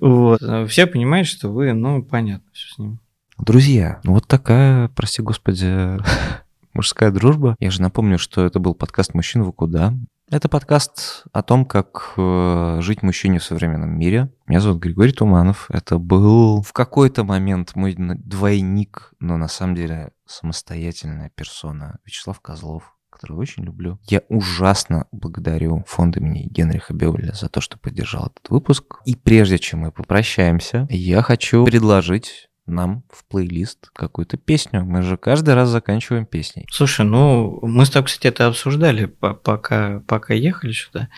Вот. 0.00 0.40
Э, 0.42 0.66
Все 0.66 0.86
понимают, 0.86 1.26
что 1.26 1.48
вы, 1.50 1.72
ну, 1.72 2.02
понятно 2.02 2.48
все 2.52 2.74
с 2.74 2.78
ним. 2.78 3.00
Друзья, 3.38 4.00
ну 4.04 4.14
вот 4.14 4.26
такая, 4.26 4.88
прости 4.88 5.20
господи, 5.22 5.98
мужская 6.74 7.10
дружба. 7.10 7.56
Я 7.60 7.70
же 7.70 7.82
напомню, 7.82 8.18
что 8.18 8.44
это 8.44 8.58
был 8.58 8.74
подкаст 8.74 9.14
«Мужчин 9.14 9.42
в 9.42 9.52
куда». 9.52 9.94
Это 10.30 10.50
подкаст 10.50 11.24
о 11.32 11.42
том, 11.42 11.64
как 11.64 12.12
э, 12.18 12.78
жить 12.82 13.02
мужчине 13.02 13.38
в 13.38 13.44
современном 13.44 13.98
мире. 13.98 14.30
Меня 14.46 14.60
зовут 14.60 14.78
Григорий 14.82 15.12
Туманов. 15.12 15.66
Это 15.70 15.98
был 15.98 16.60
в 16.60 16.74
какой-то 16.74 17.24
момент 17.24 17.74
мой 17.74 17.94
двойник, 17.96 19.12
но 19.20 19.38
на 19.38 19.48
самом 19.48 19.74
деле 19.74 20.12
самостоятельная 20.26 21.30
персона 21.34 21.98
Вячеслав 22.04 22.40
Козлов 22.40 22.94
которого 23.18 23.40
очень 23.40 23.64
люблю. 23.64 23.98
Я 24.08 24.22
ужасно 24.28 25.06
благодарю 25.10 25.84
фонд 25.88 26.16
имени 26.16 26.46
Генриха 26.48 26.94
Беуля 26.94 27.32
за 27.32 27.48
то, 27.48 27.60
что 27.60 27.78
поддержал 27.78 28.26
этот 28.26 28.48
выпуск. 28.48 29.00
И 29.04 29.16
прежде 29.16 29.58
чем 29.58 29.80
мы 29.80 29.90
попрощаемся, 29.90 30.86
я 30.88 31.20
хочу 31.22 31.64
предложить 31.64 32.48
нам 32.66 33.02
в 33.10 33.24
плейлист 33.24 33.88
какую-то 33.92 34.36
песню. 34.36 34.84
Мы 34.84 35.02
же 35.02 35.16
каждый 35.16 35.54
раз 35.54 35.70
заканчиваем 35.70 36.26
песней. 36.26 36.66
Слушай, 36.70 37.06
ну, 37.06 37.58
мы 37.62 37.86
с 37.86 37.90
тобой, 37.90 38.06
кстати, 38.06 38.28
это 38.28 38.46
обсуждали, 38.46 39.06
по- 39.06 39.34
пока, 39.34 40.00
пока 40.06 40.34
ехали 40.34 40.72
сюда. 40.72 41.08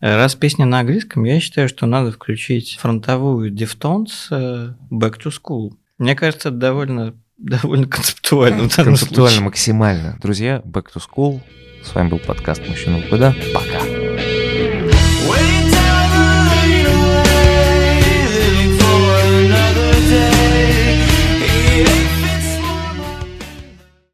Раз 0.00 0.34
песня 0.36 0.64
на 0.64 0.80
английском, 0.80 1.24
я 1.24 1.38
считаю, 1.40 1.68
что 1.68 1.86
надо 1.86 2.12
включить 2.12 2.76
фронтовую 2.80 3.52
Deftones 3.52 4.08
э, 4.30 4.74
Back 4.90 5.20
to 5.22 5.32
School. 5.32 5.72
Мне 5.98 6.14
кажется, 6.16 6.48
это 6.48 6.58
довольно, 6.58 7.14
довольно 7.42 7.86
концептуально. 7.86 8.68
Концептуально 8.68 9.30
случае. 9.30 9.40
максимально. 9.44 10.18
Друзья, 10.22 10.62
Back 10.64 10.86
to 10.94 11.02
School. 11.02 11.40
С 11.84 11.94
вами 11.94 12.08
был 12.08 12.18
подкаст 12.18 12.62
«Мужчина 12.68 12.98
в 12.98 13.08
куда». 13.08 13.34
Пока. 13.52 14.01